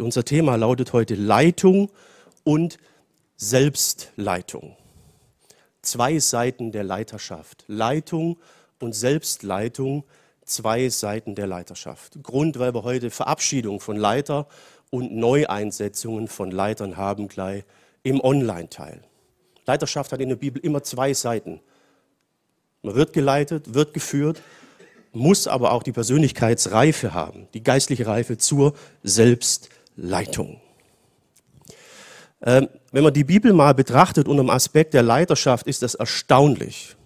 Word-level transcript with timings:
Unser 0.00 0.24
Thema 0.24 0.54
lautet 0.54 0.92
heute 0.92 1.16
Leitung 1.16 1.90
und 2.44 2.78
Selbstleitung. 3.36 4.76
Zwei 5.82 6.20
Seiten 6.20 6.70
der 6.70 6.84
Leiterschaft. 6.84 7.64
Leitung 7.66 8.38
und 8.78 8.94
Selbstleitung, 8.94 10.04
zwei 10.44 10.88
Seiten 10.88 11.34
der 11.34 11.48
Leiterschaft. 11.48 12.22
Grund, 12.22 12.60
weil 12.60 12.74
wir 12.74 12.84
heute 12.84 13.10
Verabschiedung 13.10 13.80
von 13.80 13.96
Leiter 13.96 14.46
und 14.90 15.12
Neueinsetzungen 15.12 16.28
von 16.28 16.52
Leitern 16.52 16.96
haben, 16.96 17.26
gleich 17.26 17.64
im 18.04 18.20
Online-Teil. 18.20 19.02
Leiterschaft 19.66 20.12
hat 20.12 20.20
in 20.20 20.28
der 20.28 20.36
Bibel 20.36 20.64
immer 20.64 20.84
zwei 20.84 21.12
Seiten. 21.12 21.60
Man 22.82 22.94
wird 22.94 23.12
geleitet, 23.12 23.74
wird 23.74 23.94
geführt 23.94 24.40
muss 25.12 25.48
aber 25.48 25.72
auch 25.72 25.82
die 25.82 25.92
Persönlichkeitsreife 25.92 27.14
haben, 27.14 27.48
die 27.54 27.62
geistliche 27.62 28.06
Reife 28.06 28.36
zur 28.36 28.74
Selbstleitung. 29.02 29.77
Ähm, 32.40 32.68
wenn 32.92 33.02
man 33.02 33.12
die 33.12 33.24
Bibel 33.24 33.52
mal 33.52 33.74
betrachtet 33.74 34.28
unter 34.28 34.42
dem 34.42 34.50
Aspekt 34.50 34.94
der 34.94 35.02
Leiterschaft, 35.02 35.66
ist 35.66 35.82
das 35.82 35.94
erstaunlich. 35.94 36.96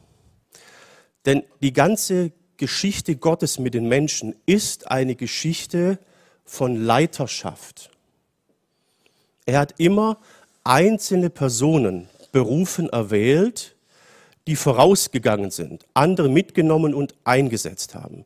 Denn 1.24 1.42
die 1.60 1.72
ganze 1.72 2.32
Geschichte 2.56 3.16
Gottes 3.16 3.58
mit 3.58 3.74
den 3.74 3.88
Menschen 3.88 4.34
ist 4.46 4.90
eine 4.90 5.16
Geschichte 5.16 5.98
von 6.44 6.76
Leiterschaft. 6.76 7.90
Er 9.46 9.58
hat 9.60 9.74
immer 9.78 10.18
einzelne 10.64 11.30
Personen 11.30 12.08
berufen, 12.30 12.88
erwählt, 12.90 13.74
die 14.46 14.56
vorausgegangen 14.56 15.50
sind, 15.50 15.86
andere 15.94 16.28
mitgenommen 16.28 16.94
und 16.94 17.14
eingesetzt 17.24 17.94
haben. 17.94 18.24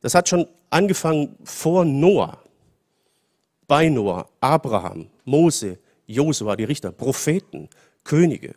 Das 0.00 0.14
hat 0.14 0.28
schon 0.28 0.46
angefangen 0.70 1.36
vor 1.44 1.84
Noah, 1.84 2.42
bei 3.70 3.88
Noah, 3.88 4.28
Abraham, 4.40 5.06
Mose, 5.24 5.78
Josua, 6.04 6.56
die 6.56 6.64
Richter, 6.64 6.90
Propheten, 6.90 7.68
Könige. 8.02 8.56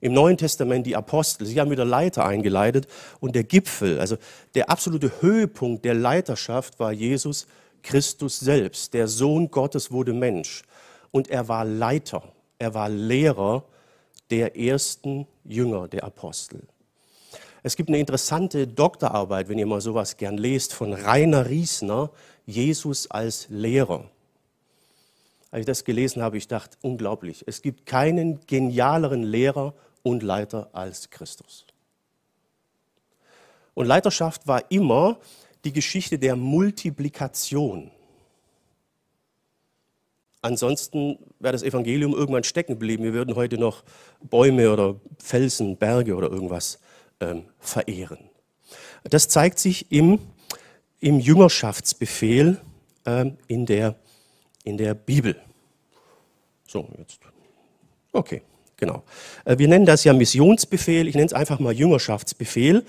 Im 0.00 0.12
Neuen 0.12 0.36
Testament 0.36 0.88
die 0.88 0.96
Apostel, 0.96 1.46
sie 1.46 1.60
haben 1.60 1.70
wieder 1.70 1.84
Leiter 1.84 2.26
eingeleitet 2.26 2.88
und 3.20 3.36
der 3.36 3.44
Gipfel, 3.44 4.00
also 4.00 4.16
der 4.56 4.70
absolute 4.70 5.22
Höhepunkt 5.22 5.84
der 5.84 5.94
Leiterschaft 5.94 6.80
war 6.80 6.90
Jesus 6.90 7.46
Christus 7.84 8.40
selbst. 8.40 8.92
Der 8.92 9.06
Sohn 9.06 9.52
Gottes 9.52 9.92
wurde 9.92 10.12
Mensch 10.12 10.64
und 11.12 11.28
er 11.28 11.46
war 11.46 11.64
Leiter, 11.64 12.24
er 12.58 12.74
war 12.74 12.88
Lehrer 12.88 13.62
der 14.30 14.58
ersten 14.58 15.28
Jünger, 15.44 15.86
der 15.86 16.02
Apostel. 16.02 16.60
Es 17.62 17.76
gibt 17.76 17.88
eine 17.88 18.00
interessante 18.00 18.66
Doktorarbeit, 18.66 19.48
wenn 19.48 19.60
ihr 19.60 19.66
mal 19.66 19.80
sowas 19.80 20.16
gern 20.16 20.38
lest, 20.38 20.72
von 20.72 20.92
Rainer 20.92 21.48
Riesner, 21.48 22.10
Jesus 22.46 23.08
als 23.08 23.46
Lehrer. 23.48 24.10
Als 25.54 25.60
ich 25.60 25.66
das 25.66 25.84
gelesen 25.84 26.20
habe, 26.20 26.36
ich 26.36 26.48
dachte, 26.48 26.76
unglaublich. 26.82 27.44
Es 27.46 27.62
gibt 27.62 27.86
keinen 27.86 28.44
genialeren 28.48 29.22
Lehrer 29.22 29.72
und 30.02 30.24
Leiter 30.24 30.68
als 30.72 31.10
Christus. 31.10 31.64
Und 33.74 33.86
Leiterschaft 33.86 34.48
war 34.48 34.68
immer 34.72 35.20
die 35.62 35.72
Geschichte 35.72 36.18
der 36.18 36.34
Multiplikation. 36.34 37.92
Ansonsten 40.42 41.20
wäre 41.38 41.52
das 41.52 41.62
Evangelium 41.62 42.14
irgendwann 42.14 42.42
stecken 42.42 42.72
geblieben. 42.72 43.04
Wir 43.04 43.12
würden 43.12 43.36
heute 43.36 43.56
noch 43.56 43.84
Bäume 44.24 44.72
oder 44.72 44.96
Felsen, 45.18 45.76
Berge 45.76 46.16
oder 46.16 46.32
irgendwas 46.32 46.80
ähm, 47.20 47.44
verehren. 47.60 48.28
Das 49.04 49.28
zeigt 49.28 49.60
sich 49.60 49.92
im, 49.92 50.18
im 50.98 51.20
Jüngerschaftsbefehl 51.20 52.60
ähm, 53.06 53.36
in, 53.46 53.66
der, 53.66 53.94
in 54.64 54.76
der 54.76 54.94
Bibel. 54.94 55.36
So, 56.66 56.88
jetzt. 56.98 57.20
Okay, 58.12 58.42
genau. 58.76 59.04
Äh, 59.44 59.58
wir 59.58 59.68
nennen 59.68 59.86
das 59.86 60.04
ja 60.04 60.12
Missionsbefehl, 60.12 61.06
ich 61.06 61.14
nenne 61.14 61.26
es 61.26 61.32
einfach 61.32 61.60
mal 61.60 61.72
Jüngerschaftsbefehl. 61.72 62.84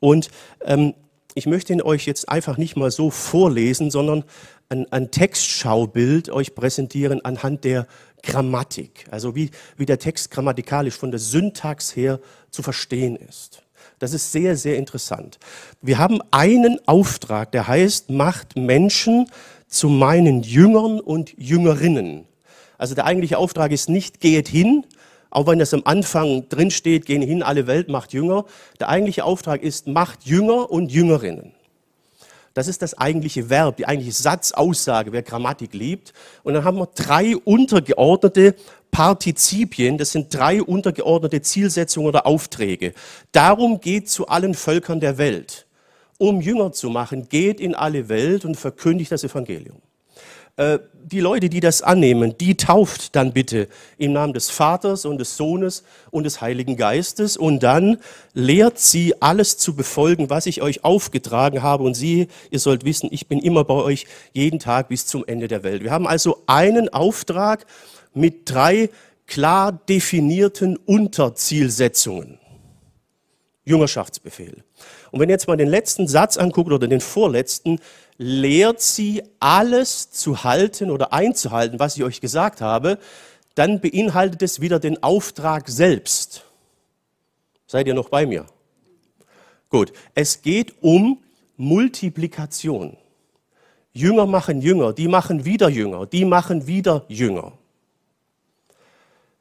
Und 0.00 0.30
ähm, 0.64 0.94
ich 1.34 1.46
möchte 1.46 1.72
ihn 1.72 1.82
euch 1.82 2.06
jetzt 2.06 2.28
einfach 2.28 2.56
nicht 2.56 2.76
mal 2.76 2.90
so 2.90 3.10
vorlesen, 3.10 3.90
sondern 3.90 4.24
ein, 4.68 4.90
ein 4.92 5.10
Textschaubild 5.10 6.30
euch 6.30 6.54
präsentieren 6.54 7.24
anhand 7.24 7.64
der 7.64 7.86
Grammatik, 8.22 9.06
also 9.10 9.36
wie, 9.36 9.50
wie 9.76 9.86
der 9.86 9.98
Text 9.98 10.30
grammatikalisch 10.30 10.96
von 10.96 11.10
der 11.10 11.20
Syntax 11.20 11.94
her 11.94 12.20
zu 12.50 12.62
verstehen 12.62 13.16
ist. 13.16 13.62
Das 13.98 14.12
ist 14.12 14.32
sehr, 14.32 14.56
sehr 14.56 14.76
interessant. 14.76 15.38
Wir 15.80 15.98
haben 15.98 16.20
einen 16.30 16.78
Auftrag, 16.86 17.52
der 17.52 17.66
heißt, 17.68 18.10
macht 18.10 18.56
Menschen 18.56 19.28
zu 19.68 19.88
meinen 19.88 20.42
Jüngern 20.42 21.00
und 21.00 21.34
Jüngerinnen. 21.38 22.24
Also 22.78 22.94
der 22.94 23.04
eigentliche 23.04 23.38
Auftrag 23.38 23.72
ist 23.72 23.88
nicht, 23.88 24.20
geht 24.20 24.48
hin, 24.48 24.84
auch 25.30 25.46
wenn 25.46 25.58
das 25.58 25.74
am 25.74 25.82
Anfang 25.84 26.48
drin 26.48 26.70
steht, 26.70 27.06
gehen 27.06 27.22
hin, 27.22 27.42
alle 27.42 27.66
Welt 27.66 27.88
macht 27.88 28.12
Jünger. 28.12 28.44
Der 28.80 28.88
eigentliche 28.88 29.24
Auftrag 29.24 29.62
ist, 29.62 29.86
macht 29.86 30.24
Jünger 30.24 30.70
und 30.70 30.90
Jüngerinnen. 30.90 31.52
Das 32.54 32.66
ist 32.66 32.82
das 32.82 32.98
eigentliche 32.98 33.50
Verb, 33.50 33.76
die 33.76 33.86
eigentliche 33.86 34.14
Satzaussage, 34.14 35.12
wer 35.12 35.22
Grammatik 35.22 35.74
liebt. 35.74 36.12
Und 36.42 36.54
dann 36.54 36.64
haben 36.64 36.78
wir 36.78 36.88
drei 36.92 37.36
untergeordnete 37.36 38.56
Partizipien, 38.90 39.96
das 39.96 40.10
sind 40.10 40.34
drei 40.34 40.62
untergeordnete 40.62 41.42
Zielsetzungen 41.42 42.08
oder 42.08 42.26
Aufträge. 42.26 42.94
Darum 43.30 43.80
geht 43.80 44.08
zu 44.08 44.26
allen 44.26 44.54
Völkern 44.54 44.98
der 44.98 45.18
Welt. 45.18 45.67
Um 46.18 46.40
Jünger 46.40 46.72
zu 46.72 46.90
machen, 46.90 47.28
geht 47.28 47.60
in 47.60 47.74
alle 47.74 48.08
Welt 48.08 48.44
und 48.44 48.56
verkündigt 48.56 49.12
das 49.12 49.24
Evangelium. 49.24 49.80
Äh, 50.58 50.80
die 51.04 51.20
Leute, 51.20 51.48
die 51.48 51.60
das 51.60 51.80
annehmen, 51.80 52.36
die 52.36 52.56
tauft 52.56 53.14
dann 53.14 53.32
bitte 53.32 53.68
im 53.96 54.12
Namen 54.12 54.32
des 54.32 54.50
Vaters 54.50 55.04
und 55.04 55.18
des 55.18 55.36
Sohnes 55.36 55.84
und 56.10 56.24
des 56.24 56.40
Heiligen 56.40 56.76
Geistes 56.76 57.36
und 57.36 57.62
dann 57.62 57.98
lehrt 58.34 58.78
sie 58.78 59.14
alles 59.22 59.56
zu 59.56 59.74
befolgen, 59.74 60.28
was 60.28 60.46
ich 60.46 60.60
euch 60.60 60.84
aufgetragen 60.84 61.62
habe 61.62 61.84
und 61.84 61.94
sie, 61.94 62.26
ihr 62.50 62.58
sollt 62.58 62.84
wissen, 62.84 63.08
ich 63.12 63.28
bin 63.28 63.38
immer 63.38 63.64
bei 63.64 63.74
euch 63.74 64.06
jeden 64.32 64.58
Tag 64.58 64.88
bis 64.88 65.06
zum 65.06 65.24
Ende 65.26 65.46
der 65.46 65.62
Welt. 65.62 65.84
Wir 65.84 65.92
haben 65.92 66.08
also 66.08 66.42
einen 66.46 66.88
Auftrag 66.88 67.64
mit 68.12 68.50
drei 68.50 68.90
klar 69.28 69.72
definierten 69.72 70.76
Unterzielsetzungen. 70.76 72.38
Jüngerschaftsbefehl. 73.64 74.64
Und 75.10 75.20
wenn 75.20 75.28
ihr 75.28 75.34
jetzt 75.34 75.48
mal 75.48 75.56
den 75.56 75.68
letzten 75.68 76.06
Satz 76.06 76.36
anguckt 76.36 76.72
oder 76.72 76.88
den 76.88 77.00
vorletzten, 77.00 77.80
lehrt 78.18 78.80
sie 78.80 79.22
alles 79.40 80.10
zu 80.10 80.44
halten 80.44 80.90
oder 80.90 81.12
einzuhalten, 81.12 81.78
was 81.78 81.96
ich 81.96 82.04
euch 82.04 82.20
gesagt 82.20 82.60
habe, 82.60 82.98
dann 83.54 83.80
beinhaltet 83.80 84.42
es 84.42 84.60
wieder 84.60 84.78
den 84.78 85.02
Auftrag 85.02 85.68
selbst. 85.68 86.44
Seid 87.66 87.86
ihr 87.86 87.94
noch 87.94 88.08
bei 88.08 88.26
mir? 88.26 88.46
Gut, 89.68 89.92
es 90.14 90.42
geht 90.42 90.74
um 90.82 91.18
Multiplikation. 91.56 92.96
Jünger 93.92 94.26
machen 94.26 94.62
Jünger, 94.62 94.92
die 94.92 95.08
machen 95.08 95.44
wieder 95.44 95.68
Jünger, 95.68 96.06
die 96.06 96.24
machen 96.24 96.66
wieder 96.66 97.04
Jünger. 97.08 97.52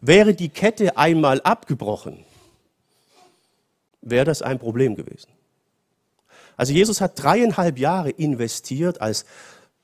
Wäre 0.02 0.34
die 0.34 0.50
Kette 0.50 0.98
einmal 0.98 1.42
abgebrochen, 1.42 2.26
wäre 4.02 4.26
das 4.26 4.42
ein 4.42 4.60
Problem 4.60 4.96
gewesen. 4.96 5.30
Also 6.57 6.73
Jesus 6.73 7.00
hat 7.00 7.22
dreieinhalb 7.22 7.79
Jahre 7.79 8.09
investiert 8.09 9.00
als 9.00 9.25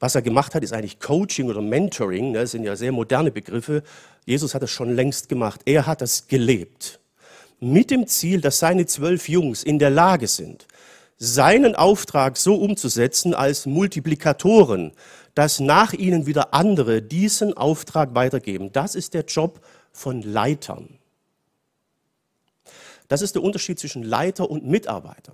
was 0.04 0.16
er 0.16 0.22
gemacht 0.22 0.54
hat, 0.54 0.64
ist 0.64 0.74
eigentlich 0.74 1.00
Coaching 1.00 1.48
oder 1.48 1.62
Mentoring. 1.62 2.34
Ne? 2.34 2.40
Das 2.40 2.52
sind 2.52 2.66
ja 2.66 2.76
sehr 2.76 2.92
moderne 2.92 3.32
Begriffe. 3.32 3.84
Jesus 4.26 4.54
hat 4.54 4.62
das 4.62 4.70
schon 4.70 4.94
längst 4.94 5.30
gemacht. 5.30 5.62
Er 5.64 5.86
hat 5.86 6.02
das 6.02 6.28
gelebt. 6.28 7.00
Mit 7.62 7.90
dem 7.90 8.06
Ziel, 8.08 8.42
dass 8.42 8.60
seine 8.60 8.86
zwölf 8.86 9.30
Jungs 9.30 9.64
in 9.64 9.80
der 9.80 9.92
Lage 9.92 10.28
sind, 10.28 10.68
seinen 11.18 11.74
Auftrag 11.74 12.36
so 12.36 12.56
umzusetzen 12.56 13.34
als 13.34 13.66
Multiplikatoren, 13.66 14.92
dass 15.36 15.62
nach 15.62 15.94
ihnen 15.94 16.26
wieder 16.26 16.54
andere 16.54 17.02
diesen 17.02 17.56
Auftrag 17.56 18.14
weitergeben. 18.14 18.74
Das 18.74 18.96
ist 18.96 19.14
der 19.14 19.24
Job 19.24 19.62
von 19.94 20.22
Leitern. 20.22 21.00
Das 23.08 23.22
ist 23.22 23.36
der 23.36 23.44
Unterschied 23.44 23.80
zwischen 23.80 24.04
Leiter 24.04 24.52
und 24.52 24.66
Mitarbeiter. 24.66 25.34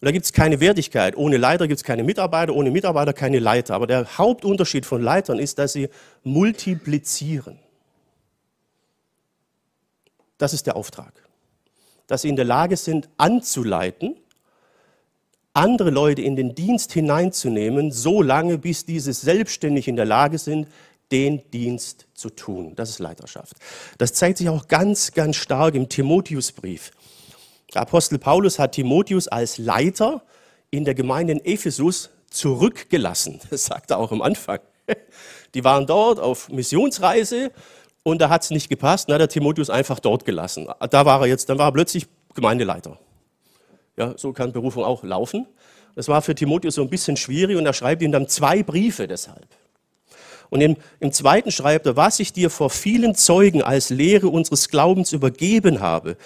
Und 0.00 0.06
da 0.06 0.10
gibt 0.10 0.26
es 0.26 0.32
keine 0.32 0.60
Wertigkeit. 0.60 1.16
Ohne 1.16 1.38
Leiter 1.38 1.66
gibt 1.66 1.78
es 1.78 1.84
keine 1.84 2.04
Mitarbeiter, 2.04 2.54
ohne 2.54 2.70
Mitarbeiter 2.70 3.14
keine 3.14 3.38
Leiter. 3.38 3.74
Aber 3.74 3.86
der 3.86 4.18
Hauptunterschied 4.18 4.84
von 4.84 5.02
Leitern 5.02 5.38
ist, 5.38 5.58
dass 5.58 5.72
sie 5.72 5.88
multiplizieren. 6.22 7.58
Das 10.36 10.52
ist 10.52 10.66
der 10.66 10.76
Auftrag. 10.76 11.14
Dass 12.06 12.22
sie 12.22 12.28
in 12.28 12.36
der 12.36 12.44
Lage 12.44 12.76
sind, 12.76 13.08
anzuleiten, 13.16 14.16
andere 15.54 15.88
Leute 15.88 16.20
in 16.20 16.36
den 16.36 16.54
Dienst 16.54 16.92
hineinzunehmen, 16.92 17.90
so 17.90 18.20
lange, 18.20 18.58
bis 18.58 18.84
diese 18.84 19.14
selbstständig 19.14 19.88
in 19.88 19.96
der 19.96 20.04
Lage 20.04 20.36
sind, 20.36 20.68
den 21.10 21.50
Dienst 21.52 22.06
zu 22.12 22.28
tun. 22.28 22.74
Das 22.76 22.90
ist 22.90 22.98
Leiterschaft. 22.98 23.54
Das 23.96 24.12
zeigt 24.12 24.38
sich 24.38 24.50
auch 24.50 24.68
ganz, 24.68 25.12
ganz 25.12 25.36
stark 25.36 25.74
im 25.74 25.88
Timotheusbrief. 25.88 26.90
Der 27.74 27.82
Apostel 27.82 28.18
Paulus 28.18 28.58
hat 28.58 28.72
Timotheus 28.72 29.28
als 29.28 29.58
Leiter 29.58 30.22
in 30.70 30.84
der 30.84 30.94
Gemeinde 30.94 31.32
in 31.32 31.44
Ephesus 31.44 32.10
zurückgelassen. 32.30 33.40
Das 33.50 33.66
sagt 33.66 33.90
er 33.90 33.98
auch 33.98 34.12
am 34.12 34.22
Anfang. 34.22 34.60
Die 35.54 35.64
waren 35.64 35.86
dort 35.86 36.20
auf 36.20 36.48
Missionsreise 36.48 37.50
und 38.02 38.20
da 38.20 38.28
hat 38.28 38.44
es 38.44 38.50
nicht 38.50 38.68
gepasst, 38.68 39.08
dann 39.08 39.14
hat 39.14 39.20
der 39.20 39.28
Timotheus 39.28 39.70
einfach 39.70 39.98
dort 39.98 40.24
gelassen. 40.24 40.68
Da 40.90 41.04
war 41.06 41.22
er 41.22 41.26
jetzt, 41.26 41.48
dann 41.48 41.58
war 41.58 41.68
er 41.68 41.72
plötzlich 41.72 42.06
Gemeindeleiter. 42.34 42.98
Ja, 43.96 44.14
so 44.16 44.32
kann 44.32 44.52
Berufung 44.52 44.84
auch 44.84 45.02
laufen. 45.02 45.46
Das 45.94 46.08
war 46.08 46.20
für 46.20 46.34
Timotheus 46.34 46.74
so 46.74 46.82
ein 46.82 46.90
bisschen 46.90 47.16
schwierig 47.16 47.56
und 47.56 47.64
er 47.64 47.72
schreibt 47.72 48.02
ihm 48.02 48.12
dann 48.12 48.28
zwei 48.28 48.62
Briefe 48.62 49.08
deshalb. 49.08 49.48
Und 50.50 50.60
im, 50.60 50.76
im 51.00 51.10
zweiten 51.10 51.50
schreibt 51.50 51.86
er, 51.86 51.96
was 51.96 52.20
ich 52.20 52.32
dir 52.32 52.50
vor 52.50 52.70
vielen 52.70 53.14
Zeugen 53.14 53.62
als 53.62 53.90
Lehre 53.90 54.28
unseres 54.28 54.68
Glaubens 54.68 55.12
übergeben 55.12 55.80
habe, 55.80 56.16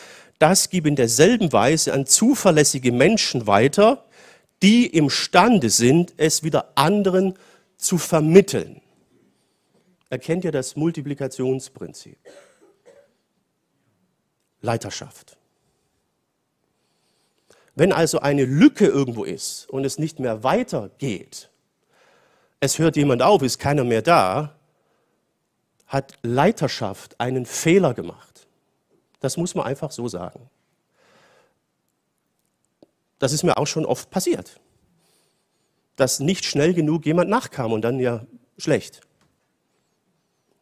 das 0.40 0.70
gib 0.70 0.86
in 0.86 0.96
derselben 0.96 1.52
Weise 1.52 1.92
an 1.92 2.06
zuverlässige 2.06 2.92
Menschen 2.92 3.46
weiter, 3.46 4.04
die 4.62 4.86
imstande 4.86 5.70
sind, 5.70 6.14
es 6.16 6.42
wieder 6.42 6.72
anderen 6.74 7.34
zu 7.76 7.98
vermitteln. 7.98 8.80
Erkennt 10.08 10.44
ihr 10.44 10.52
das 10.52 10.76
Multiplikationsprinzip? 10.76 12.18
Leiterschaft. 14.62 15.36
Wenn 17.74 17.92
also 17.92 18.20
eine 18.20 18.44
Lücke 18.44 18.86
irgendwo 18.86 19.24
ist 19.24 19.68
und 19.68 19.84
es 19.84 19.98
nicht 19.98 20.18
mehr 20.18 20.42
weitergeht, 20.42 21.50
es 22.60 22.78
hört 22.78 22.96
jemand 22.96 23.22
auf, 23.22 23.42
ist 23.42 23.58
keiner 23.58 23.84
mehr 23.84 24.02
da, 24.02 24.56
hat 25.86 26.18
Leiterschaft 26.22 27.18
einen 27.20 27.46
Fehler 27.46 27.94
gemacht. 27.94 28.29
Das 29.20 29.36
muss 29.36 29.54
man 29.54 29.66
einfach 29.66 29.90
so 29.90 30.08
sagen. 30.08 30.48
Das 33.18 33.32
ist 33.32 33.42
mir 33.42 33.58
auch 33.58 33.66
schon 33.66 33.84
oft 33.84 34.10
passiert, 34.10 34.58
dass 35.96 36.20
nicht 36.20 36.44
schnell 36.44 36.72
genug 36.72 37.04
jemand 37.04 37.28
nachkam 37.30 37.72
und 37.72 37.82
dann 37.82 38.00
ja 38.00 38.26
schlecht. 38.56 39.02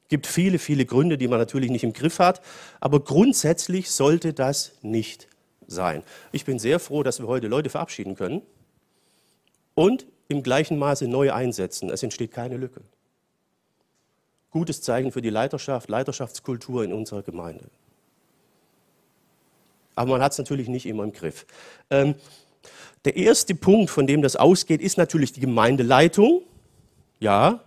Gibt 0.08 0.26
viele, 0.26 0.58
viele 0.58 0.84
Gründe, 0.84 1.18
die 1.18 1.28
man 1.28 1.38
natürlich 1.38 1.70
nicht 1.70 1.84
im 1.84 1.92
Griff 1.92 2.18
hat, 2.18 2.40
aber 2.80 3.00
grundsätzlich 3.00 3.90
sollte 3.90 4.32
das 4.32 4.72
nicht 4.82 5.28
sein. 5.66 6.02
Ich 6.32 6.44
bin 6.44 6.58
sehr 6.58 6.80
froh, 6.80 7.02
dass 7.02 7.20
wir 7.20 7.28
heute 7.28 7.46
Leute 7.46 7.70
verabschieden 7.70 8.16
können 8.16 8.42
und 9.74 10.06
im 10.26 10.42
gleichen 10.42 10.78
Maße 10.78 11.06
neu 11.06 11.32
einsetzen. 11.32 11.90
Es 11.90 12.02
entsteht 12.02 12.32
keine 12.32 12.56
Lücke. 12.56 12.80
Gutes 14.50 14.82
Zeichen 14.82 15.12
für 15.12 15.22
die 15.22 15.30
Leiterschaft, 15.30 15.88
Leiterschaftskultur 15.88 16.82
in 16.82 16.92
unserer 16.92 17.22
Gemeinde. 17.22 17.66
Aber 19.98 20.12
man 20.12 20.22
hat 20.22 20.32
es 20.32 20.38
natürlich 20.38 20.68
nicht 20.68 20.86
immer 20.86 21.02
im 21.02 21.12
Griff. 21.12 21.44
Ähm, 21.90 22.14
der 23.04 23.16
erste 23.16 23.54
Punkt, 23.56 23.90
von 23.90 24.06
dem 24.06 24.22
das 24.22 24.36
ausgeht, 24.36 24.80
ist 24.80 24.96
natürlich 24.96 25.32
die 25.32 25.40
Gemeindeleitung. 25.40 26.42
Ja, 27.18 27.60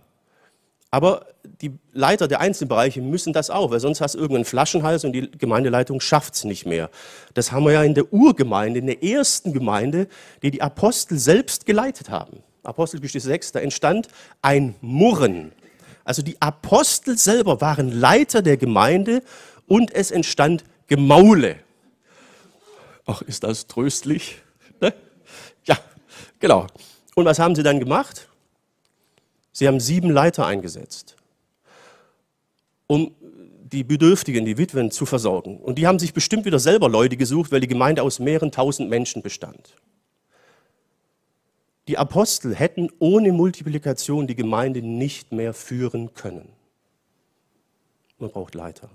aber 0.90 1.26
die 1.60 1.72
Leiter 1.92 2.28
der 2.28 2.40
einzelnen 2.40 2.68
Bereiche 2.68 3.02
müssen 3.02 3.34
das 3.34 3.50
auch, 3.50 3.70
weil 3.70 3.80
sonst 3.80 4.00
hast 4.00 4.14
du 4.14 4.18
irgendeinen 4.18 4.46
Flaschenhals 4.46 5.04
und 5.04 5.12
die 5.12 5.30
Gemeindeleitung 5.30 6.00
schafft 6.00 6.34
es 6.34 6.44
nicht 6.44 6.64
mehr. 6.64 6.88
Das 7.34 7.52
haben 7.52 7.64
wir 7.66 7.72
ja 7.72 7.82
in 7.82 7.94
der 7.94 8.12
Urgemeinde, 8.12 8.78
in 8.78 8.86
der 8.86 9.02
ersten 9.02 9.52
Gemeinde, 9.52 10.08
die 10.42 10.50
die 10.50 10.62
Apostel 10.62 11.18
selbst 11.18 11.66
geleitet 11.66 12.08
haben. 12.08 12.42
Apostelgeschichte 12.62 13.28
6, 13.28 13.52
da 13.52 13.60
entstand 13.60 14.08
ein 14.40 14.74
Murren. 14.80 15.52
Also 16.04 16.22
die 16.22 16.40
Apostel 16.40 17.18
selber 17.18 17.60
waren 17.60 17.92
Leiter 17.92 18.40
der 18.40 18.56
Gemeinde 18.56 19.22
und 19.66 19.94
es 19.94 20.10
entstand 20.10 20.64
Gemaule. 20.86 21.56
Ach, 23.06 23.22
ist 23.22 23.44
das 23.44 23.66
tröstlich? 23.66 24.38
Ne? 24.80 24.94
Ja, 25.64 25.78
genau. 26.38 26.66
Und 27.14 27.24
was 27.24 27.38
haben 27.38 27.54
sie 27.54 27.62
dann 27.62 27.80
gemacht? 27.80 28.28
Sie 29.52 29.68
haben 29.68 29.80
sieben 29.80 30.10
Leiter 30.10 30.46
eingesetzt, 30.46 31.16
um 32.86 33.14
die 33.72 33.84
Bedürftigen, 33.84 34.44
die 34.44 34.58
Witwen 34.58 34.90
zu 34.90 35.06
versorgen. 35.06 35.58
Und 35.58 35.76
die 35.76 35.86
haben 35.86 35.98
sich 35.98 36.12
bestimmt 36.12 36.44
wieder 36.44 36.58
selber 36.58 36.88
Leute 36.88 37.16
gesucht, 37.16 37.52
weil 37.52 37.60
die 37.60 37.68
Gemeinde 37.68 38.02
aus 38.02 38.18
mehreren 38.18 38.52
tausend 38.52 38.90
Menschen 38.90 39.22
bestand. 39.22 39.74
Die 41.88 41.98
Apostel 41.98 42.54
hätten 42.54 42.90
ohne 42.98 43.32
Multiplikation 43.32 44.26
die 44.26 44.36
Gemeinde 44.36 44.82
nicht 44.82 45.32
mehr 45.32 45.52
führen 45.52 46.14
können. 46.14 46.48
Man 48.18 48.30
braucht 48.30 48.54
Leiter. 48.54 48.88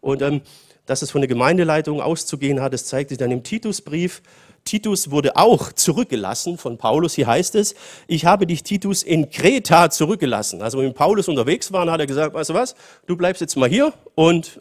Und 0.00 0.20
ähm, 0.20 0.42
dass 0.86 1.02
es 1.02 1.10
von 1.10 1.20
der 1.20 1.28
Gemeindeleitung 1.28 2.00
auszugehen 2.00 2.60
hat, 2.60 2.72
das 2.72 2.86
zeigt 2.86 3.10
sich 3.10 3.18
dann 3.18 3.30
im 3.30 3.42
Titusbrief. 3.42 4.22
Titus 4.64 5.10
wurde 5.10 5.36
auch 5.36 5.72
zurückgelassen 5.72 6.56
von 6.56 6.78
Paulus. 6.78 7.14
Hier 7.14 7.26
heißt 7.26 7.54
es, 7.54 7.74
ich 8.06 8.24
habe 8.24 8.46
dich, 8.46 8.62
Titus, 8.62 9.02
in 9.02 9.30
Kreta 9.30 9.90
zurückgelassen. 9.90 10.62
Also 10.62 10.78
wenn 10.78 10.94
Paulus 10.94 11.28
unterwegs 11.28 11.70
war, 11.72 11.90
hat 11.90 12.00
er 12.00 12.06
gesagt, 12.06 12.34
weißt 12.34 12.50
du 12.50 12.54
was, 12.54 12.74
du 13.06 13.16
bleibst 13.16 13.40
jetzt 13.40 13.56
mal 13.56 13.68
hier 13.68 13.92
und 14.14 14.60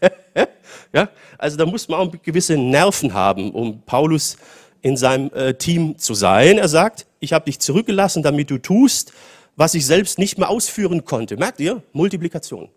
ja, 0.94 1.08
also 1.38 1.56
da 1.56 1.66
muss 1.66 1.88
man 1.88 2.00
auch 2.00 2.12
gewisse 2.22 2.56
Nerven 2.56 3.12
haben, 3.12 3.50
um 3.52 3.82
Paulus 3.82 4.36
in 4.80 4.96
seinem 4.96 5.30
äh, 5.32 5.54
Team 5.54 5.98
zu 5.98 6.14
sein. 6.14 6.58
Er 6.58 6.68
sagt, 6.68 7.06
ich 7.20 7.32
habe 7.32 7.44
dich 7.44 7.60
zurückgelassen, 7.60 8.22
damit 8.22 8.50
du 8.50 8.58
tust, 8.58 9.12
was 9.54 9.74
ich 9.74 9.86
selbst 9.86 10.18
nicht 10.18 10.38
mehr 10.38 10.48
ausführen 10.48 11.04
konnte. 11.04 11.36
Merkt 11.36 11.60
ihr? 11.60 11.82
Multiplikation. 11.92 12.68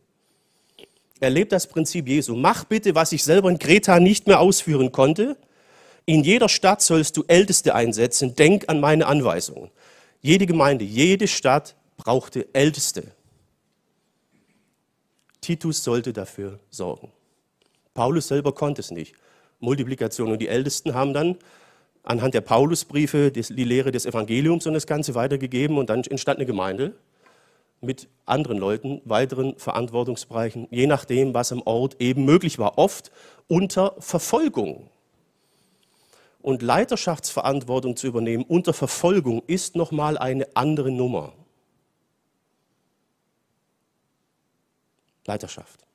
Er 1.19 1.29
lebt 1.29 1.51
das 1.51 1.67
Prinzip 1.67 2.07
Jesu. 2.07 2.35
Mach 2.35 2.65
bitte, 2.65 2.95
was 2.95 3.11
ich 3.11 3.23
selber 3.23 3.49
in 3.49 3.59
Kreta 3.59 3.99
nicht 3.99 4.27
mehr 4.27 4.39
ausführen 4.39 4.91
konnte. 4.91 5.37
In 6.05 6.23
jeder 6.23 6.49
Stadt 6.49 6.81
sollst 6.81 7.17
du 7.17 7.23
Älteste 7.27 7.73
einsetzen. 7.73 8.35
Denk 8.35 8.69
an 8.69 8.79
meine 8.79 9.07
Anweisungen. 9.07 9.71
Jede 10.21 10.45
Gemeinde, 10.45 10.83
jede 10.83 11.27
Stadt 11.27 11.75
brauchte 11.97 12.47
Älteste. 12.53 13.03
Titus 15.41 15.83
sollte 15.83 16.11
dafür 16.11 16.59
sorgen. 16.69 17.11
Paulus 17.93 18.27
selber 18.27 18.53
konnte 18.53 18.81
es 18.81 18.91
nicht. 18.91 19.15
Multiplikation. 19.59 20.31
Und 20.31 20.39
die 20.39 20.47
Ältesten 20.47 20.93
haben 20.93 21.13
dann 21.13 21.37
anhand 22.03 22.33
der 22.33 22.41
Paulusbriefe 22.41 23.31
die 23.31 23.63
Lehre 23.63 23.91
des 23.91 24.05
Evangeliums 24.05 24.67
und 24.67 24.73
das 24.73 24.85
Ganze 24.85 25.15
weitergegeben 25.15 25.77
und 25.77 25.89
dann 25.89 26.03
entstand 26.03 26.39
eine 26.39 26.45
Gemeinde 26.45 26.93
mit 27.81 28.07
anderen 28.25 28.57
Leuten, 28.57 29.01
weiteren 29.05 29.57
Verantwortungsbereichen, 29.57 30.67
je 30.71 30.87
nachdem, 30.87 31.33
was 31.33 31.51
am 31.51 31.61
Ort 31.63 32.01
eben 32.01 32.25
möglich 32.25 32.57
war, 32.57 32.77
oft 32.77 33.11
unter 33.47 33.95
Verfolgung. 33.99 34.89
Und 36.41 36.61
Leiterschaftsverantwortung 36.61 37.95
zu 37.95 38.07
übernehmen 38.07 38.43
unter 38.43 38.73
Verfolgung 38.73 39.41
ist 39.47 39.75
nochmal 39.75 40.17
eine 40.17 40.47
andere 40.55 40.91
Nummer. 40.91 41.33
Leiterschaft. 45.25 45.85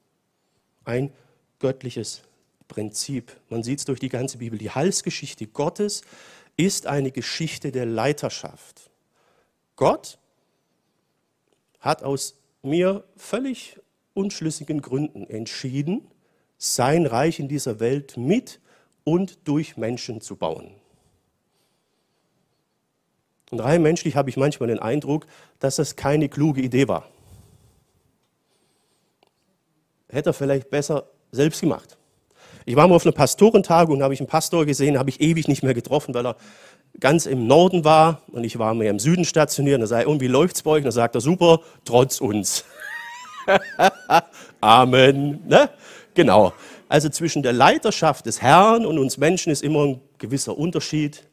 Ein 0.85 1.13
göttliches 1.61 2.23
Prinzip. 2.67 3.37
Man 3.49 3.63
sieht 3.63 3.81
es 3.81 3.85
durch 3.85 4.01
die 4.01 4.09
ganze 4.09 4.39
Bibel. 4.39 4.59
Die 4.59 4.71
Heilsgeschichte 4.71 5.47
Gottes 5.47 6.03
ist 6.57 6.87
eine 6.87 7.11
Geschichte 7.11 7.73
der 7.73 7.87
Leiterschaft. 7.87 8.91
Gott 9.77 10.19
hat 11.81 12.03
aus 12.03 12.39
mir 12.63 13.05
völlig 13.17 13.81
unschlüssigen 14.15 14.83
Gründen 14.83 15.27
entschieden, 15.29 16.07
sein 16.59 17.07
Reich 17.07 17.41
in 17.41 17.49
dieser 17.49 17.81
Welt 17.81 18.17
mit 18.17 18.61
und 19.05 19.49
durch 19.49 19.77
Menschen 19.77 20.21
zu 20.21 20.37
bauen. 20.37 20.75
Und 23.51 23.61
rein 23.61 23.83
menschlich 23.83 24.15
habe 24.15 24.31
ich 24.31 24.37
manchmal 24.37 24.69
den 24.69 24.79
Eindruck, 24.79 25.27
dass 25.59 25.77
das 25.77 25.97
keine 25.97 26.29
kluge 26.29 26.61
Idee 26.61 26.87
war. 26.87 27.09
Hätte 30.09 30.31
er 30.31 30.35
vielleicht 30.35 30.71
besser 30.71 31.09
selbst 31.33 31.61
gemacht. 31.61 31.97
Ich 32.67 32.77
war 32.77 32.87
mal 32.87 32.95
auf 32.95 33.05
einer 33.05 33.15
Pastorentagung 33.15 33.97
und 33.97 34.03
habe 34.03 34.15
ich 34.15 34.21
einen 34.21 34.29
Pastor 34.29 34.67
gesehen, 34.67 34.99
habe 34.99 35.11
ich 35.11 35.21
ewig 35.21 35.49
nicht 35.49 35.63
mehr 35.63 35.75
getroffen, 35.75 36.15
weil 36.15 36.27
er 36.27 36.37
ganz 36.99 37.27
im 37.27 37.47
Norden 37.47 37.85
war 37.85 38.23
und 38.33 38.45
ich 38.45 38.59
war 38.59 38.75
mehr 38.75 38.91
im 38.91 38.99
Süden 38.99 39.25
stationiert. 39.25 39.77
Und 39.77 39.83
er 39.83 39.87
sagte, 39.87 40.09
und 40.09 40.21
wie 40.21 40.27
läuft's 40.27 40.63
bei 40.63 40.73
euch? 40.73 40.79
Und 40.79 40.85
dann 40.87 40.93
sagt 40.93 41.15
er, 41.15 41.21
super, 41.21 41.61
trotz 41.85 42.21
uns. 42.21 42.65
Amen. 44.61 45.41
Ne? 45.47 45.71
Genau. 46.15 46.53
Also 46.89 47.09
zwischen 47.09 47.43
der 47.43 47.53
Leiterschaft 47.53 48.27
des 48.27 48.43
Herrn 48.43 48.85
und 48.85 48.99
uns 48.99 49.17
Menschen 49.17 49.53
ist 49.53 49.63
immer 49.63 49.87
ein 49.87 50.01
gewisser 50.19 50.57
Unterschied. 50.59 51.25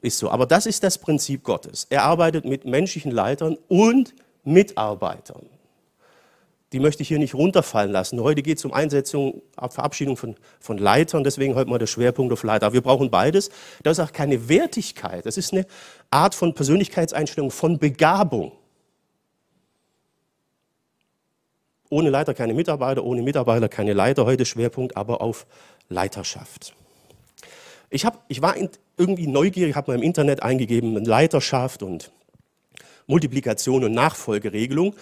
Ist 0.00 0.18
so. 0.18 0.30
Aber 0.30 0.46
das 0.46 0.66
ist 0.66 0.82
das 0.84 0.98
Prinzip 0.98 1.42
Gottes. 1.42 1.86
Er 1.90 2.04
arbeitet 2.04 2.44
mit 2.44 2.64
menschlichen 2.64 3.10
Leitern 3.10 3.56
und 3.68 4.14
Mitarbeitern 4.44 5.46
die 6.72 6.80
möchte 6.80 7.02
ich 7.02 7.08
hier 7.08 7.18
nicht 7.18 7.34
runterfallen 7.34 7.92
lassen. 7.92 8.20
Heute 8.20 8.42
geht 8.42 8.58
es 8.58 8.64
um 8.64 8.72
Einsetzung, 8.72 9.42
Verabschiedung 9.56 10.16
von, 10.16 10.36
von 10.58 10.78
Leitern, 10.78 11.22
deswegen 11.22 11.54
heute 11.54 11.68
mal 11.68 11.78
der 11.78 11.86
Schwerpunkt 11.86 12.32
auf 12.32 12.42
Leiter. 12.42 12.72
wir 12.72 12.80
brauchen 12.80 13.10
beides. 13.10 13.50
Das 13.82 13.98
ist 13.98 14.04
auch 14.04 14.12
keine 14.12 14.48
Wertigkeit, 14.48 15.26
das 15.26 15.36
ist 15.36 15.52
eine 15.52 15.66
Art 16.10 16.34
von 16.34 16.54
Persönlichkeitseinstellung, 16.54 17.50
von 17.50 17.78
Begabung. 17.78 18.52
Ohne 21.90 22.08
Leiter 22.08 22.32
keine 22.32 22.54
Mitarbeiter, 22.54 23.04
ohne 23.04 23.20
Mitarbeiter 23.20 23.68
keine 23.68 23.92
Leiter. 23.92 24.24
Heute 24.24 24.46
Schwerpunkt 24.46 24.96
aber 24.96 25.20
auf 25.20 25.46
Leiterschaft. 25.90 26.74
Ich, 27.90 28.06
hab, 28.06 28.24
ich 28.28 28.40
war 28.40 28.56
irgendwie 28.96 29.26
neugierig, 29.26 29.76
habe 29.76 29.90
mal 29.90 29.98
im 29.98 30.02
Internet 30.02 30.42
eingegeben, 30.42 31.04
Leiterschaft 31.04 31.82
und 31.82 32.10
Multiplikation 33.06 33.84
und 33.84 33.92
Nachfolgeregelung. 33.92 34.94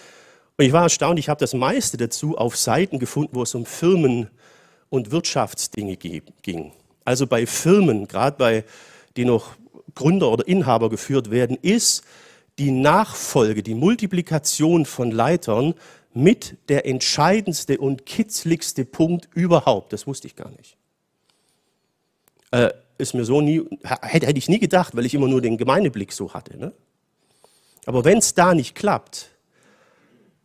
Und 0.61 0.67
ich 0.67 0.73
war 0.73 0.83
erstaunt, 0.83 1.17
ich 1.17 1.27
habe 1.27 1.39
das 1.39 1.55
meiste 1.55 1.97
dazu 1.97 2.37
auf 2.37 2.55
Seiten 2.55 2.99
gefunden, 2.99 3.31
wo 3.33 3.41
es 3.41 3.55
um 3.55 3.65
Firmen 3.65 4.29
und 4.91 5.09
Wirtschaftsdinge 5.09 5.97
ging. 5.97 6.71
Also 7.03 7.25
bei 7.25 7.47
Firmen, 7.47 8.07
gerade 8.07 8.37
bei, 8.37 8.63
die 9.17 9.25
noch 9.25 9.55
Gründer 9.95 10.31
oder 10.31 10.47
Inhaber 10.47 10.91
geführt 10.91 11.31
werden, 11.31 11.57
ist 11.63 12.03
die 12.59 12.69
Nachfolge, 12.69 13.63
die 13.63 13.73
Multiplikation 13.73 14.85
von 14.85 15.09
Leitern 15.09 15.73
mit 16.13 16.57
der 16.69 16.85
entscheidendste 16.85 17.79
und 17.79 18.05
kitzligste 18.05 18.85
Punkt 18.85 19.29
überhaupt. 19.33 19.93
Das 19.93 20.05
wusste 20.05 20.27
ich 20.27 20.35
gar 20.35 20.51
nicht. 20.51 20.77
Äh, 22.51 22.69
ist 22.99 23.15
mir 23.15 23.25
so 23.25 23.41
nie, 23.41 23.63
hätte, 23.83 24.27
hätte 24.27 24.37
ich 24.37 24.47
nie 24.47 24.59
gedacht, 24.59 24.95
weil 24.95 25.07
ich 25.07 25.15
immer 25.15 25.27
nur 25.27 25.41
den 25.41 25.57
Gemeindeblick 25.57 26.13
so 26.13 26.35
hatte. 26.35 26.55
Ne? 26.55 26.71
Aber 27.87 28.05
wenn 28.05 28.19
es 28.19 28.35
da 28.35 28.53
nicht 28.53 28.75
klappt, 28.75 29.31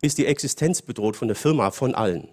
ist 0.02 0.18
die 0.18 0.26
Existenz 0.26 0.82
bedroht 0.82 1.16
von 1.16 1.28
der 1.28 1.36
Firma, 1.36 1.70
von 1.70 1.94
allen. 1.94 2.28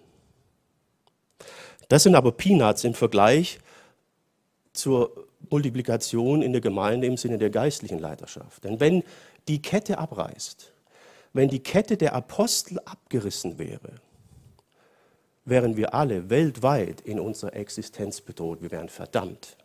Das 1.89 2.03
sind 2.03 2.15
aber 2.15 2.31
Peanuts 2.31 2.83
im 2.83 2.93
Vergleich 2.93 3.59
zur 4.73 5.27
Multiplikation 5.49 6.41
in 6.41 6.51
der 6.51 6.61
Gemeinde 6.61 7.07
im 7.07 7.17
Sinne 7.17 7.37
der 7.37 7.49
geistlichen 7.49 7.99
Leiterschaft. 7.99 8.63
Denn 8.63 8.79
wenn 8.79 9.03
die 9.47 9.61
Kette 9.61 9.97
abreißt, 9.97 10.71
wenn 11.33 11.49
die 11.49 11.59
Kette 11.59 11.97
der 11.97 12.13
Apostel 12.13 12.79
abgerissen 12.85 13.57
wäre, 13.57 13.95
wären 15.45 15.75
wir 15.75 15.93
alle 15.93 16.29
weltweit 16.29 17.01
in 17.01 17.19
unserer 17.19 17.53
Existenz 17.53 18.21
bedroht. 18.21 18.61
Wir 18.61 18.71
wären 18.71 18.89
verdammt. 18.89 19.57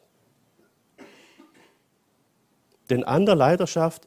Denn 2.91 3.05
an 3.05 3.27
der 3.27 3.37
Leiterschaft 3.37 4.05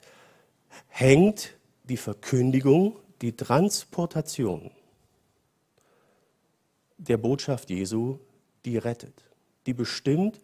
hängt 0.88 1.53
die 1.83 1.98
Verkündigung, 1.98 2.95
die 3.21 3.35
Transportation 3.35 4.71
der 6.97 7.17
Botschaft 7.17 7.69
Jesu, 7.69 8.17
die 8.65 8.77
rettet, 8.77 9.23
die 9.65 9.73
bestimmt, 9.73 10.39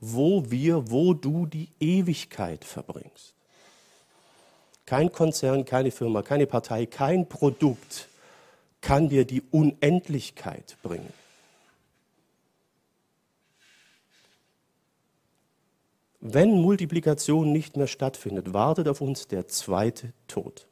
wo 0.00 0.50
wir, 0.50 0.90
wo 0.90 1.14
du 1.14 1.46
die 1.46 1.68
Ewigkeit 1.80 2.64
verbringst. 2.64 3.34
Kein 4.86 5.12
Konzern, 5.12 5.64
keine 5.64 5.90
Firma, 5.90 6.22
keine 6.22 6.46
Partei, 6.46 6.86
kein 6.86 7.28
Produkt 7.28 8.08
kann 8.80 9.08
dir 9.08 9.24
die 9.24 9.42
Unendlichkeit 9.50 10.76
bringen. 10.82 11.12
Wenn 16.20 16.60
Multiplikation 16.60 17.52
nicht 17.52 17.76
mehr 17.76 17.86
stattfindet, 17.86 18.52
wartet 18.52 18.88
auf 18.88 19.00
uns 19.00 19.28
der 19.28 19.46
zweite 19.48 20.12
Tod 20.26 20.67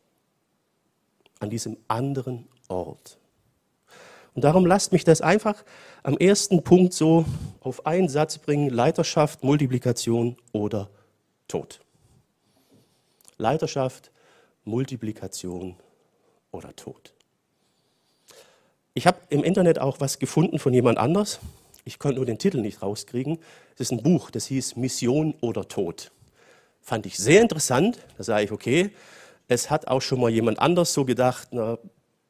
an 1.38 1.50
diesem 1.50 1.76
anderen 1.88 2.48
Ort. 2.68 3.18
Und 4.34 4.42
darum 4.42 4.66
lasst 4.66 4.92
mich 4.92 5.04
das 5.04 5.20
einfach 5.20 5.64
am 6.02 6.16
ersten 6.18 6.62
Punkt 6.62 6.92
so 6.92 7.24
auf 7.60 7.86
einen 7.86 8.08
Satz 8.08 8.38
bringen, 8.38 8.70
Leiterschaft, 8.70 9.42
Multiplikation 9.42 10.36
oder 10.52 10.90
Tod. 11.48 11.80
Leiterschaft, 13.38 14.10
Multiplikation 14.64 15.76
oder 16.50 16.74
Tod. 16.76 17.14
Ich 18.94 19.06
habe 19.06 19.18
im 19.28 19.44
Internet 19.44 19.78
auch 19.78 20.00
was 20.00 20.18
gefunden 20.18 20.58
von 20.58 20.72
jemand 20.72 20.98
anders, 20.98 21.40
ich 21.86 22.00
konnte 22.00 22.16
nur 22.16 22.26
den 22.26 22.38
Titel 22.38 22.60
nicht 22.60 22.82
rauskriegen. 22.82 23.38
Es 23.74 23.82
ist 23.82 23.92
ein 23.92 24.02
Buch, 24.02 24.32
das 24.32 24.46
hieß 24.46 24.74
Mission 24.74 25.34
oder 25.40 25.68
Tod. 25.68 26.10
Fand 26.82 27.06
ich 27.06 27.16
sehr 27.16 27.40
interessant. 27.40 28.00
Da 28.18 28.24
sage 28.24 28.44
ich, 28.44 28.50
okay, 28.50 28.90
es 29.48 29.70
hat 29.70 29.88
auch 29.88 30.02
schon 30.02 30.20
mal 30.20 30.30
jemand 30.30 30.58
anders 30.58 30.92
so 30.92 31.04
gedacht, 31.04 31.48
na, 31.52 31.78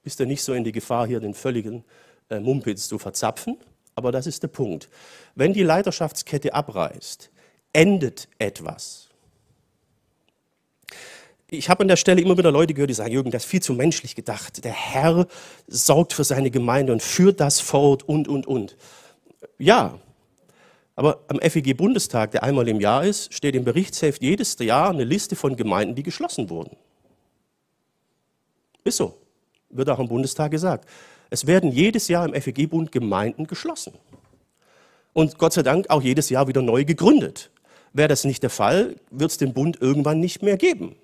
bist 0.03 0.21
du 0.21 0.27
nicht 0.27 0.43
so 0.43 0.53
in 0.53 0.65
die 0.65 0.73
Gefahr, 0.73 1.07
hier 1.07 1.21
den 1.21 1.35
völligen 1.35 1.85
äh, 2.31 2.39
Mumpitz 2.39 2.89
zu 2.89 2.99
verzapfen? 2.99 3.59
Aber 3.95 4.13
das 4.13 4.27
ist 4.27 4.43
der 4.43 4.49
Punkt. 4.49 4.89
Wenn 5.35 5.53
die 5.53 5.63
Leiterschaftskette 5.63 6.55
abreißt, 6.55 7.31
endet 7.73 8.29
etwas. 8.39 9.09
Ich 11.49 11.69
habe 11.69 11.83
an 11.83 11.89
der 11.89 11.97
Stelle 11.97 12.21
immer 12.21 12.37
wieder 12.37 12.51
Leute 12.51 12.75
gehört, 12.75 12.91
die 12.91 12.95
sagen, 12.95 13.13
Jürgen, 13.13 13.31
das 13.31 13.45
ist 13.45 13.51
viel 13.51 13.63
zu 13.63 13.73
menschlich 13.73 14.15
gedacht. 14.15 14.65
Der 14.65 14.73
Herr 14.73 15.27
sorgt 15.69 16.13
für 16.13 16.25
seine 16.25 16.51
Gemeinde 16.51 16.93
und 16.93 17.03
führt 17.03 17.41
das 17.41 17.61
fort 17.61 18.03
und, 18.03 18.29
und, 18.29 18.47
und. 18.47 18.77
Ja, 19.59 19.99
aber 20.97 21.21
am 21.29 21.39
FEG-Bundestag, 21.39 22.33
der 22.33 22.43
einmal 22.43 22.67
im 22.69 22.81
Jahr 22.81 23.05
ist, 23.05 23.33
steht 23.33 23.55
im 23.55 23.65
Berichtsheft 23.65 24.23
jedes 24.23 24.59
Jahr 24.59 24.91
eine 24.91 25.05
Liste 25.05 25.37
von 25.37 25.55
Gemeinden, 25.55 25.95
die 25.95 26.03
geschlossen 26.03 26.51
wurden. 26.51 26.77
Ist 28.87 28.99
so, 28.99 29.17
wird 29.71 29.91
auch 29.91 29.99
im 29.99 30.09
Bundestag 30.09 30.51
gesagt. 30.51 30.89
Es 31.29 31.47
werden 31.47 31.73
jedes 31.73 32.09
Jahr 32.09 32.25
im 32.27 32.41
FEG-Bund 32.41 32.93
Gemeinden 32.93 33.47
geschlossen. 33.47 33.95
Und 35.13 35.39
Gott 35.39 35.53
sei 35.55 35.63
Dank 35.63 35.91
auch 35.91 36.03
jedes 36.03 36.31
Jahr 36.31 36.47
wieder 36.47 36.63
neu 36.63 36.85
gegründet. 36.85 37.51
Wäre 37.93 38.09
das 38.09 38.25
nicht 38.25 38.43
der 38.43 38.51
Fall, 38.51 38.97
wird 39.11 39.31
es 39.31 39.39
den 39.39 39.53
Bund 39.53 39.81
irgendwann 39.81 40.21
nicht 40.21 40.43
mehr 40.43 40.57
geben, 40.57 40.95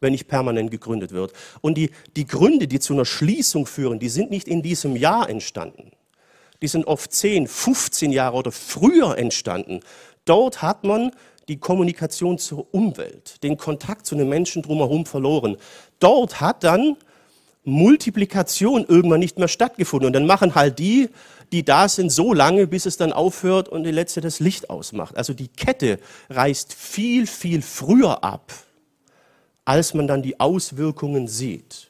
wenn 0.00 0.12
nicht 0.12 0.28
permanent 0.28 0.70
gegründet 0.70 1.12
wird. 1.12 1.32
Und 1.60 1.76
die, 1.76 1.90
die 2.16 2.26
Gründe, 2.26 2.68
die 2.68 2.80
zu 2.80 2.94
einer 2.94 3.04
Schließung 3.04 3.66
führen, 3.66 3.98
die 3.98 4.08
sind 4.08 4.30
nicht 4.30 4.48
in 4.48 4.62
diesem 4.62 4.96
Jahr 4.96 5.28
entstanden 5.28 5.92
die 6.62 6.68
sind 6.68 6.86
oft 6.86 7.12
10, 7.12 7.46
15 7.46 8.12
Jahre 8.12 8.36
oder 8.36 8.52
früher 8.52 9.16
entstanden. 9.16 9.80
Dort 10.24 10.62
hat 10.62 10.84
man 10.84 11.12
die 11.48 11.58
Kommunikation 11.58 12.38
zur 12.38 12.66
Umwelt, 12.72 13.42
den 13.42 13.56
Kontakt 13.56 14.06
zu 14.06 14.14
den 14.14 14.28
Menschen 14.28 14.62
drumherum 14.62 15.06
verloren. 15.06 15.56
Dort 15.98 16.40
hat 16.40 16.64
dann 16.64 16.96
Multiplikation 17.68 18.84
irgendwann 18.86 19.20
nicht 19.20 19.38
mehr 19.38 19.48
stattgefunden. 19.48 20.08
Und 20.08 20.12
dann 20.14 20.26
machen 20.26 20.54
halt 20.54 20.78
die, 20.78 21.10
die 21.52 21.64
da 21.64 21.88
sind, 21.88 22.10
so 22.10 22.32
lange, 22.32 22.66
bis 22.66 22.86
es 22.86 22.96
dann 22.96 23.12
aufhört 23.12 23.68
und 23.68 23.84
die 23.84 23.90
letzte 23.90 24.20
das 24.20 24.40
Licht 24.40 24.70
ausmacht. 24.70 25.16
Also 25.16 25.34
die 25.34 25.48
Kette 25.48 25.98
reißt 26.30 26.72
viel, 26.72 27.26
viel 27.26 27.62
früher 27.62 28.24
ab, 28.24 28.52
als 29.64 29.94
man 29.94 30.06
dann 30.06 30.22
die 30.22 30.40
Auswirkungen 30.40 31.28
sieht. 31.28 31.88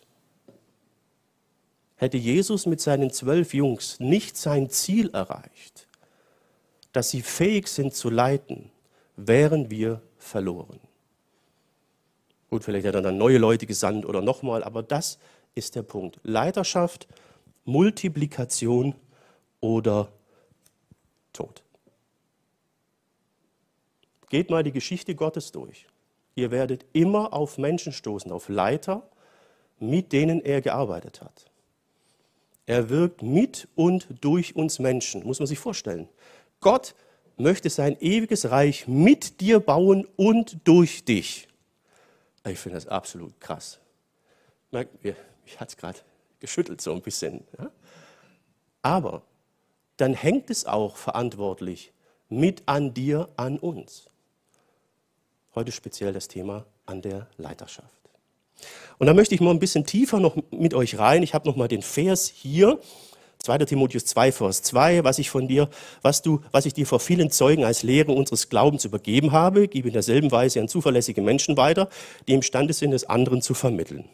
Hätte 1.97 2.17
Jesus 2.17 2.67
mit 2.67 2.81
seinen 2.81 3.13
zwölf 3.13 3.55
Jungs 3.55 3.99
nicht 3.99 4.37
sein 4.37 4.71
Ziel 4.71 5.11
erreicht, 5.11 5.89
dass 6.93 7.11
sie 7.11 7.23
fähig 7.23 7.67
sind 7.67 7.95
zu 7.95 8.09
leiten, 8.09 8.71
wären 9.19 9.71
wir 9.71 10.01
verloren. 10.17 10.81
Gut, 12.51 12.65
vielleicht 12.65 12.87
hat 12.87 12.95
er 12.95 13.03
dann 13.03 13.19
neue 13.19 13.39
Leute 13.39 13.67
gesandt 13.67 14.07
oder 14.07 14.23
nochmal, 14.23 14.65
aber 14.65 14.83
das 14.83 15.19
ist 15.55 15.75
der 15.75 15.83
Punkt. 15.83 16.19
Leiterschaft, 16.23 17.07
Multiplikation 17.65 18.95
oder 19.61 20.09
Tod. 21.33 21.63
Geht 24.31 24.51
mal 24.51 24.63
die 24.63 24.73
Geschichte 24.73 25.15
Gottes 25.15 25.53
durch. 25.53 25.87
Ihr 26.35 26.51
werdet 26.51 26.87
immer 26.93 27.33
auf 27.33 27.59
Menschen 27.59 27.93
stoßen, 27.93 28.31
auf 28.31 28.49
Leiter, 28.49 29.03
mit 29.81 30.13
denen 30.13 30.41
er 30.41 30.61
gearbeitet 30.61 31.21
hat. 31.21 31.47
Er 32.67 32.89
wirkt 32.89 33.23
mit 33.23 33.67
und 33.75 34.07
durch 34.21 34.55
uns 34.55 34.79
Menschen, 34.79 35.25
muss 35.25 35.41
man 35.41 35.47
sich 35.47 35.59
vorstellen. 35.59 36.09
Gott 36.61 36.95
möchte 37.39 37.71
sein 37.71 37.97
ewiges 38.01 38.51
Reich 38.51 38.89
mit 38.89 39.41
dir 39.41 39.61
bauen 39.61 40.07
und 40.17 40.59
durch 40.65 41.05
dich. 41.05 41.49
Ich 42.47 42.59
finde 42.59 42.77
das 42.77 42.87
absolut 42.87 43.41
krass. 43.41 43.79
Mich 44.71 45.61
hat 45.61 45.69
es 45.69 45.77
gerade 45.77 45.99
geschüttelt 46.41 46.81
so 46.81 46.93
ein 46.93 47.03
bisschen. 47.03 47.45
Aber 48.83 49.23
dann 49.97 50.15
hängt 50.15 50.51
es 50.51 50.67
auch 50.67 50.97
verantwortlich 50.97 51.93
mit 52.29 52.63
an 52.67 52.95
dir, 52.95 53.29
an 53.37 53.59
uns. 53.59 54.09
Heute 55.55 55.73
speziell 55.73 56.13
das 56.13 56.29
Thema 56.29 56.67
an 56.87 57.03
der 57.03 57.27
Leiterschaft. 57.37 57.89
Und 58.99 59.07
da 59.07 59.15
möchte 59.15 59.35
ich 59.35 59.41
mal 59.41 59.51
ein 59.51 59.59
bisschen 59.59 59.87
tiefer 59.87 60.21
noch 60.21 60.37
mit 60.51 60.75
euch 60.75 60.99
rein. 60.99 61.23
Ich 61.23 61.35
habe 61.35 61.49
noch 61.49 61.57
mal 61.57 61.69
den 61.69 61.83
Vers 61.83 62.29
hier. 62.29 62.81
2. 63.39 63.59
Timotheus 63.59 64.05
2, 64.05 64.33
Vers 64.33 64.63
2, 64.63 65.05
was 65.05 65.19
ich 65.19 65.31
von 65.31 65.49
dir, 65.49 65.69
was 66.03 66.23
du, 66.23 66.41
was 66.51 66.67
ich 66.67 66.75
dir 66.75 66.87
vor 66.87 67.01
vielen 67.01 67.31
Zeugen 67.31 67.65
als 67.65 67.83
Lehre 67.83 68.13
unseres 68.13 68.49
Glaubens 68.49 68.85
übergeben 68.85 69.33
habe, 69.33 69.69
gebe 69.69 69.89
in 69.89 69.93
derselben 69.93 70.31
Weise 70.33 70.61
an 70.61 70.69
zuverlässige 70.69 71.23
Menschen 71.23 71.57
weiter, 71.57 71.89
die 72.27 72.35
imstande 72.35 72.73
sind, 72.73 72.93
es 72.93 73.05
anderen 73.05 73.41
zu 73.41 73.55
vermitteln. 73.55 74.09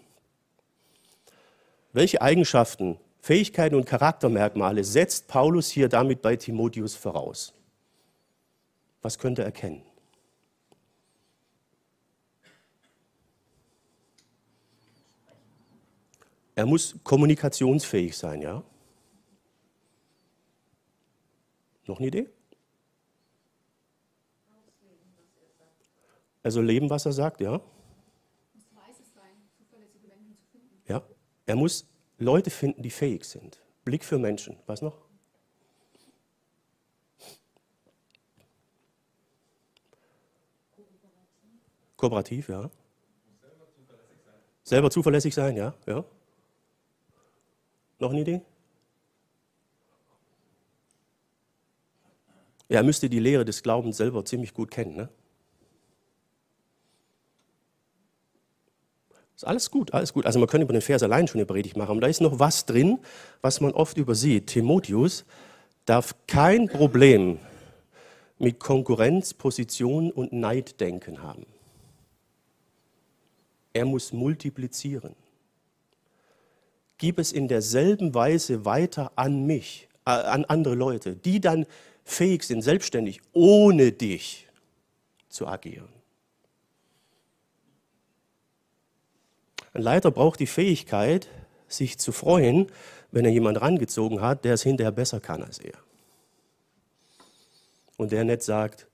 Welche 1.93 2.21
Eigenschaften, 2.21 2.99
Fähigkeiten 3.21 3.77
und 3.77 3.87
Charaktermerkmale 3.87 4.85
setzt 4.85 5.29
Paulus 5.29 5.71
hier 5.71 5.89
damit 5.89 6.21
bei 6.21 6.37
Timotheus 6.37 6.95
voraus? 6.95 7.55
Was 9.01 9.19
könnte 9.19 9.43
er 9.43 9.47
erkennen? 9.47 9.83
Er 16.55 16.67
muss 16.67 16.97
kommunikationsfähig 17.03 18.17
sein, 18.17 18.43
ja? 18.43 18.63
Noch 21.87 21.99
eine 21.99 22.09
Idee? 22.09 22.29
Also 26.43 26.61
leben, 26.61 26.91
was 26.91 27.07
er 27.07 27.13
sagt, 27.13 27.41
ja? 27.41 27.61
Ja? 30.87 31.03
Er 31.47 31.57
muss 31.57 31.87
Leute 32.19 32.51
finden, 32.51 32.83
die 32.83 32.91
fähig 32.91 33.25
sind. 33.25 33.63
Blick 33.85 34.05
für 34.05 34.19
Menschen. 34.19 34.59
Was 34.67 34.83
noch? 34.83 34.99
Kooperativ, 41.97 42.49
ja. 42.51 42.71
Selber 44.63 44.91
zuverlässig 44.91 45.35
sein, 45.35 45.57
ja. 45.57 45.75
ja. 45.87 46.05
Noch 47.99 48.11
eine 48.11 48.21
Idee? 48.21 48.43
Er 52.69 52.83
müsste 52.83 53.09
die 53.09 53.19
Lehre 53.19 53.45
des 53.45 53.63
Glaubens 53.63 53.97
selber 53.97 54.25
ziemlich 54.25 54.55
gut 54.55 54.71
kennen. 54.71 54.97
Ne? 54.97 55.09
Ist 59.37 59.47
alles 59.47 59.71
gut, 59.71 59.93
alles 59.93 60.13
gut. 60.13 60.27
Also 60.27 60.39
man 60.39 60.49
könnte 60.49 60.65
über 60.65 60.73
den 60.73 60.83
Vers 60.83 61.03
allein 61.03 61.27
schon 61.27 61.41
eine 61.41 61.47
Predigt 61.47 61.77
machen, 61.77 61.91
aber 61.91 62.01
da 62.01 62.07
ist 62.07 62.21
noch 62.21 62.39
was 62.39 62.67
drin, 62.67 62.99
was 63.43 63.61
man 63.61 63.73
oft 63.73 63.99
übersieht. 63.99 64.47
Timotheus 64.47 65.25
darf 65.85 66.15
kein 66.27 66.69
Problem 66.69 67.39
mit 68.39 68.61
Konkurrenz, 68.61 69.35
Position 69.35 70.11
und 70.11 70.33
Neiddenken 70.33 71.23
haben. 71.23 71.47
Er 73.73 73.85
muss 73.85 74.13
multiplizieren. 74.13 75.17
Gib 76.99 77.19
es 77.19 77.33
in 77.33 77.49
derselben 77.49 78.15
Weise 78.15 78.65
weiter 78.65 79.13
an 79.17 79.47
mich, 79.47 79.89
äh, 80.07 80.11
an 80.11 80.45
andere 80.45 80.77
Leute, 80.77 81.17
die 81.17 81.41
dann 81.41 81.67
fähig 82.05 82.45
sind, 82.45 82.63
selbstständig 82.63 83.21
ohne 83.33 83.93
dich 83.93 84.49
zu 85.29 85.47
agieren. 85.47 85.89
Ein 89.73 89.83
Leiter 89.83 90.11
braucht 90.11 90.39
die 90.39 90.47
Fähigkeit, 90.47 91.29
sich 91.67 91.99
zu 91.99 92.13
freuen, 92.13 92.71
wenn 93.11 93.25
er 93.25 93.33
jemanden 93.33 93.61
rangezogen 93.61 94.21
hat, 94.21 94.45
der 94.45 94.55
es 94.55 94.63
hinterher 94.63 94.93
besser 94.93 95.21
kann 95.21 95.43
als 95.43 95.59
er. 95.59 95.79
Und 97.97 98.13
der 98.13 98.25
nicht 98.25 98.43
sagt, 98.43 98.87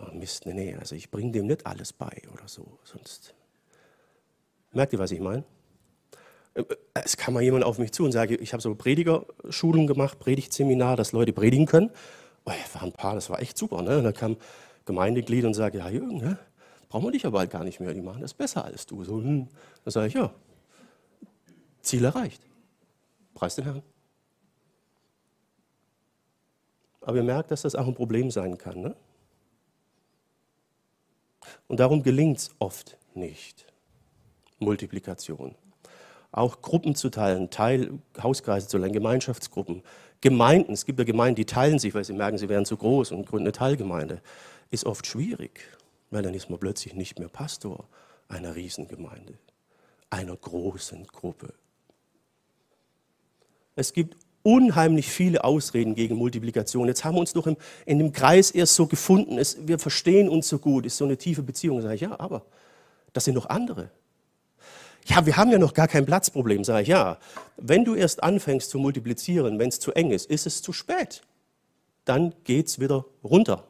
oh 0.00 0.12
Mist, 0.12 0.46
nee, 0.46 0.52
nee, 0.52 0.74
also 0.74 0.94
ich 0.94 1.10
bringe 1.10 1.32
dem 1.32 1.46
nicht 1.46 1.66
alles 1.66 1.92
bei 1.92 2.22
oder 2.32 2.46
so. 2.46 2.78
Sonst. 2.84 3.34
Merkt 4.72 4.92
ihr, 4.92 4.98
was 4.98 5.12
ich 5.12 5.20
meine? 5.20 5.44
Es 6.94 7.16
kam 7.16 7.34
mal 7.34 7.42
jemand 7.42 7.64
auf 7.64 7.78
mich 7.78 7.92
zu 7.92 8.04
und 8.04 8.12
sagte, 8.12 8.36
ich 8.36 8.52
habe 8.52 8.62
so 8.62 8.74
Predigerschulung 8.74 9.86
gemacht, 9.86 10.20
Predigtseminar, 10.20 10.96
dass 10.96 11.12
Leute 11.12 11.32
predigen 11.32 11.66
können. 11.66 11.90
Oh, 12.46 12.52
war 12.74 12.82
ein 12.82 12.92
paar, 12.92 13.14
das 13.14 13.30
war 13.30 13.40
echt 13.40 13.56
super. 13.56 13.82
Ne? 13.82 13.98
Und 13.98 14.04
dann 14.04 14.14
kam 14.14 14.36
Gemeindeglied 14.84 15.44
und 15.44 15.54
sagte, 15.54 15.78
ja 15.78 15.88
Jürgen, 15.88 16.18
ne? 16.18 16.38
brauchen 16.88 17.06
wir 17.06 17.10
dich 17.12 17.26
aber 17.26 17.40
halt 17.40 17.50
gar 17.50 17.64
nicht 17.64 17.80
mehr, 17.80 17.92
die 17.92 18.00
machen 18.00 18.20
das 18.20 18.34
besser 18.34 18.64
als 18.64 18.86
du. 18.86 19.02
So, 19.02 19.16
hm. 19.16 19.48
Dann 19.84 19.90
sage 19.90 20.06
ich, 20.06 20.14
ja, 20.14 20.32
Ziel 21.82 22.04
erreicht. 22.04 22.42
Preis 23.34 23.56
den 23.56 23.64
Herrn. 23.64 23.82
Aber 27.00 27.16
ihr 27.16 27.24
merkt, 27.24 27.50
dass 27.50 27.62
das 27.62 27.74
auch 27.74 27.86
ein 27.86 27.94
Problem 27.94 28.30
sein 28.30 28.56
kann. 28.56 28.80
Ne? 28.80 28.96
Und 31.66 31.80
darum 31.80 32.02
gelingt 32.02 32.38
es 32.38 32.50
oft 32.58 32.96
nicht. 33.14 33.66
Multiplikation. 34.58 35.56
Auch 36.34 36.62
Gruppen 36.62 36.94
zu 36.94 37.10
teilen, 37.10 37.50
Teil, 37.50 37.98
Hauskreise 38.22 38.68
zu 38.68 38.78
teilen, 38.78 38.92
Gemeinschaftsgruppen, 38.92 39.82
Gemeinden. 40.20 40.72
Es 40.72 40.84
gibt 40.84 40.98
ja 40.98 41.04
Gemeinden, 41.04 41.36
die 41.36 41.44
teilen 41.44 41.78
sich, 41.78 41.94
weil 41.94 42.04
sie 42.04 42.12
merken, 42.12 42.38
sie 42.38 42.48
wären 42.48 42.66
zu 42.66 42.76
groß 42.76 43.12
und 43.12 43.26
gründen 43.26 43.46
eine 43.46 43.52
Teilgemeinde. 43.52 44.20
Ist 44.70 44.84
oft 44.84 45.06
schwierig 45.06 45.60
weil 46.14 46.22
dann 46.22 46.32
ist 46.32 46.48
man 46.48 46.60
plötzlich 46.60 46.94
nicht 46.94 47.18
mehr 47.18 47.28
Pastor 47.28 47.88
einer 48.28 48.54
Riesengemeinde, 48.54 49.34
einer 50.10 50.36
großen 50.36 51.06
Gruppe. 51.08 51.52
Es 53.74 53.92
gibt 53.92 54.16
unheimlich 54.44 55.08
viele 55.08 55.42
Ausreden 55.42 55.96
gegen 55.96 56.14
Multiplikation. 56.14 56.86
Jetzt 56.86 57.04
haben 57.04 57.16
wir 57.16 57.20
uns 57.20 57.32
doch 57.32 57.48
im, 57.48 57.56
in 57.84 57.98
dem 57.98 58.12
Kreis 58.12 58.52
erst 58.52 58.76
so 58.76 58.86
gefunden, 58.86 59.38
es, 59.38 59.66
wir 59.66 59.80
verstehen 59.80 60.28
uns 60.28 60.48
so 60.48 60.58
gut, 60.58 60.86
ist 60.86 60.96
so 60.96 61.04
eine 61.04 61.16
tiefe 61.16 61.42
Beziehung. 61.42 61.82
Sage 61.82 61.96
ich, 61.96 62.02
ja, 62.02 62.18
aber 62.20 62.46
das 63.12 63.24
sind 63.24 63.34
noch 63.34 63.46
andere. 63.46 63.90
Ja, 65.06 65.26
wir 65.26 65.36
haben 65.36 65.50
ja 65.50 65.58
noch 65.58 65.74
gar 65.74 65.88
kein 65.88 66.06
Platzproblem. 66.06 66.64
Sage 66.64 66.82
ich, 66.82 66.88
ja, 66.88 67.18
wenn 67.56 67.84
du 67.84 67.94
erst 67.94 68.22
anfängst 68.22 68.70
zu 68.70 68.78
multiplizieren, 68.78 69.58
wenn 69.58 69.68
es 69.68 69.78
zu 69.78 69.92
eng 69.92 70.10
ist, 70.10 70.30
ist 70.30 70.46
es 70.46 70.62
zu 70.62 70.72
spät. 70.72 71.22
Dann 72.04 72.34
geht 72.44 72.68
es 72.68 72.80
wieder 72.80 73.04
runter. 73.22 73.64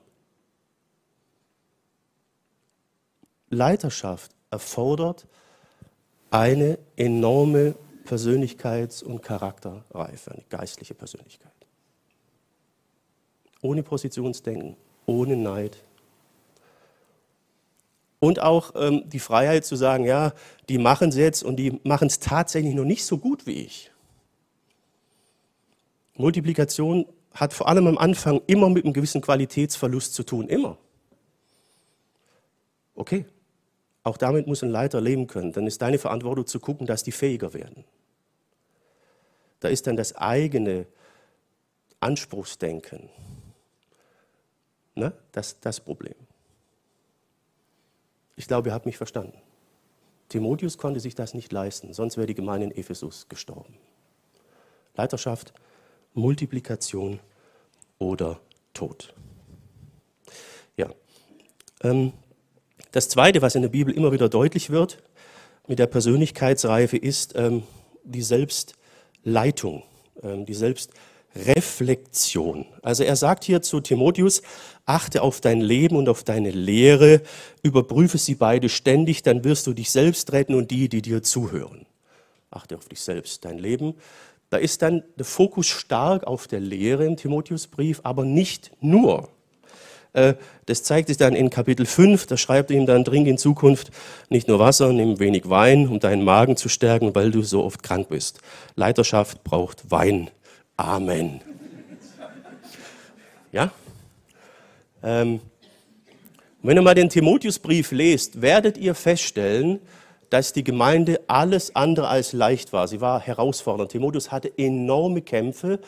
Leiterschaft 3.50 4.32
erfordert 4.50 5.26
eine 6.30 6.78
enorme 6.96 7.74
Persönlichkeits- 8.04 9.02
und 9.02 9.22
Charakterreife, 9.22 10.32
eine 10.32 10.42
geistliche 10.50 10.94
Persönlichkeit. 10.94 11.52
Ohne 13.62 13.82
Positionsdenken, 13.82 14.76
ohne 15.06 15.36
Neid. 15.36 15.76
Und 18.24 18.40
auch 18.40 18.72
ähm, 18.74 19.02
die 19.04 19.18
Freiheit 19.18 19.66
zu 19.66 19.76
sagen, 19.76 20.06
ja, 20.06 20.32
die 20.70 20.78
machen 20.78 21.10
es 21.10 21.16
jetzt 21.16 21.42
und 21.42 21.56
die 21.56 21.78
machen 21.84 22.06
es 22.06 22.20
tatsächlich 22.20 22.74
noch 22.74 22.86
nicht 22.86 23.04
so 23.04 23.18
gut 23.18 23.46
wie 23.46 23.64
ich. 23.64 23.90
Multiplikation 26.16 27.04
hat 27.34 27.52
vor 27.52 27.68
allem 27.68 27.86
am 27.86 27.98
Anfang 27.98 28.40
immer 28.46 28.70
mit 28.70 28.84
einem 28.84 28.94
gewissen 28.94 29.20
Qualitätsverlust 29.20 30.14
zu 30.14 30.22
tun, 30.22 30.48
immer. 30.48 30.78
Okay, 32.94 33.26
auch 34.04 34.16
damit 34.16 34.46
muss 34.46 34.62
ein 34.62 34.70
Leiter 34.70 35.02
leben 35.02 35.26
können. 35.26 35.52
Dann 35.52 35.66
ist 35.66 35.82
deine 35.82 35.98
Verantwortung 35.98 36.46
zu 36.46 36.60
gucken, 36.60 36.86
dass 36.86 37.02
die 37.02 37.12
fähiger 37.12 37.52
werden. 37.52 37.84
Da 39.60 39.68
ist 39.68 39.86
dann 39.86 39.98
das 39.98 40.16
eigene 40.16 40.86
Anspruchsdenken 42.00 43.10
ne? 44.94 45.12
das, 45.32 45.60
das 45.60 45.78
Problem. 45.78 46.14
Ich 48.36 48.48
glaube, 48.48 48.68
ihr 48.68 48.74
habt 48.74 48.86
mich 48.86 48.96
verstanden. 48.96 49.36
Timotheus 50.28 50.78
konnte 50.78 51.00
sich 51.00 51.14
das 51.14 51.34
nicht 51.34 51.52
leisten, 51.52 51.92
sonst 51.92 52.16
wäre 52.16 52.26
die 52.26 52.34
Gemeinde 52.34 52.66
in 52.66 52.76
Ephesus 52.76 53.28
gestorben. 53.28 53.76
Leiterschaft, 54.96 55.52
Multiplikation 56.14 57.20
oder 57.98 58.40
Tod. 58.72 59.14
Ja. 60.76 60.90
Ähm, 61.82 62.12
das 62.92 63.08
Zweite, 63.08 63.42
was 63.42 63.54
in 63.54 63.62
der 63.62 63.68
Bibel 63.68 63.94
immer 63.94 64.12
wieder 64.12 64.28
deutlich 64.28 64.70
wird 64.70 65.02
mit 65.66 65.78
der 65.78 65.86
Persönlichkeitsreife, 65.86 66.96
ist 66.96 67.34
ähm, 67.36 67.64
die 68.04 68.22
Selbstleitung, 68.22 69.82
ähm, 70.22 70.46
die 70.46 70.54
Selbstreflexion. 71.34 72.66
Also 72.82 73.02
er 73.04 73.16
sagt 73.16 73.44
hier 73.44 73.62
zu 73.62 73.80
Timotheus, 73.80 74.42
achte 74.86 75.22
auf 75.22 75.40
dein 75.40 75.60
Leben 75.60 75.96
und 75.96 76.08
auf 76.08 76.22
deine 76.22 76.50
Lehre, 76.50 77.22
überprüfe 77.62 78.18
sie 78.18 78.34
beide 78.34 78.68
ständig, 78.68 79.22
dann 79.22 79.44
wirst 79.44 79.66
du 79.66 79.72
dich 79.72 79.90
selbst 79.90 80.32
retten 80.32 80.54
und 80.54 80.70
die, 80.70 80.88
die 80.88 81.02
dir 81.02 81.22
zuhören. 81.22 81.86
Achte 82.50 82.76
auf 82.76 82.88
dich 82.88 83.00
selbst, 83.00 83.44
dein 83.44 83.58
Leben. 83.58 83.94
Da 84.50 84.58
ist 84.58 84.82
dann 84.82 85.02
der 85.16 85.24
Fokus 85.24 85.66
stark 85.66 86.24
auf 86.24 86.46
der 86.46 86.60
Lehre 86.60 87.04
im 87.04 87.16
Timotheusbrief, 87.16 88.00
aber 88.04 88.24
nicht 88.24 88.70
nur. 88.80 89.28
Äh, 90.12 90.34
das 90.66 90.84
zeigt 90.84 91.08
sich 91.08 91.16
dann 91.16 91.34
in 91.34 91.50
Kapitel 91.50 91.86
5, 91.86 92.26
da 92.26 92.36
schreibt 92.36 92.70
ihm 92.70 92.86
dann, 92.86 93.04
trink 93.04 93.26
in 93.26 93.38
Zukunft 93.38 93.90
nicht 94.28 94.46
nur 94.46 94.60
Wasser, 94.60 94.92
nimm 94.92 95.18
wenig 95.18 95.50
Wein, 95.50 95.88
um 95.88 95.98
deinen 95.98 96.22
Magen 96.22 96.56
zu 96.56 96.68
stärken, 96.68 97.14
weil 97.16 97.32
du 97.32 97.42
so 97.42 97.64
oft 97.64 97.82
krank 97.82 98.08
bist. 98.08 98.38
Leiterschaft 98.76 99.42
braucht 99.42 99.90
Wein. 99.90 100.30
Amen. 100.76 101.40
Ja? 103.52 103.70
Ähm, 105.02 105.40
wenn 106.62 106.76
ihr 106.76 106.82
mal 106.82 106.94
den 106.94 107.10
Timotheusbrief 107.10 107.92
lest, 107.92 108.40
werdet 108.40 108.78
ihr 108.78 108.94
feststellen, 108.94 109.80
dass 110.30 110.52
die 110.52 110.64
Gemeinde 110.64 111.20
alles 111.28 111.76
andere 111.76 112.08
als 112.08 112.32
leicht 112.32 112.72
war. 112.72 112.88
Sie 112.88 113.00
war 113.00 113.20
herausfordernd. 113.20 113.92
Timotheus 113.92 114.32
hatte 114.32 114.50
enorme 114.58 115.22
Kämpfe 115.22 115.78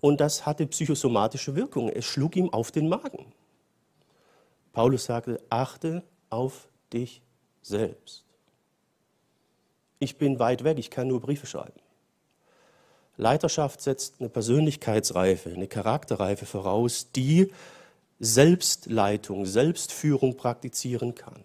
und 0.00 0.20
das 0.20 0.46
hatte 0.46 0.66
psychosomatische 0.66 1.56
Wirkungen. 1.56 1.88
Es 1.88 2.04
schlug 2.04 2.36
ihm 2.36 2.52
auf 2.52 2.70
den 2.70 2.88
Magen. 2.88 3.26
Paulus 4.72 5.06
sagte, 5.06 5.40
achte 5.48 6.04
auf 6.30 6.68
dich 6.92 7.22
selbst. 7.62 8.24
Ich 9.98 10.18
bin 10.18 10.38
weit 10.38 10.62
weg, 10.62 10.78
ich 10.78 10.90
kann 10.90 11.08
nur 11.08 11.20
Briefe 11.20 11.46
schreiben. 11.46 11.80
Leiterschaft 13.16 13.80
setzt 13.80 14.16
eine 14.20 14.28
Persönlichkeitsreife, 14.28 15.50
eine 15.50 15.68
Charakterreife 15.68 16.46
voraus, 16.46 17.08
die 17.14 17.50
Selbstleitung, 18.18 19.46
Selbstführung 19.46 20.36
praktizieren 20.36 21.14
kann. 21.14 21.40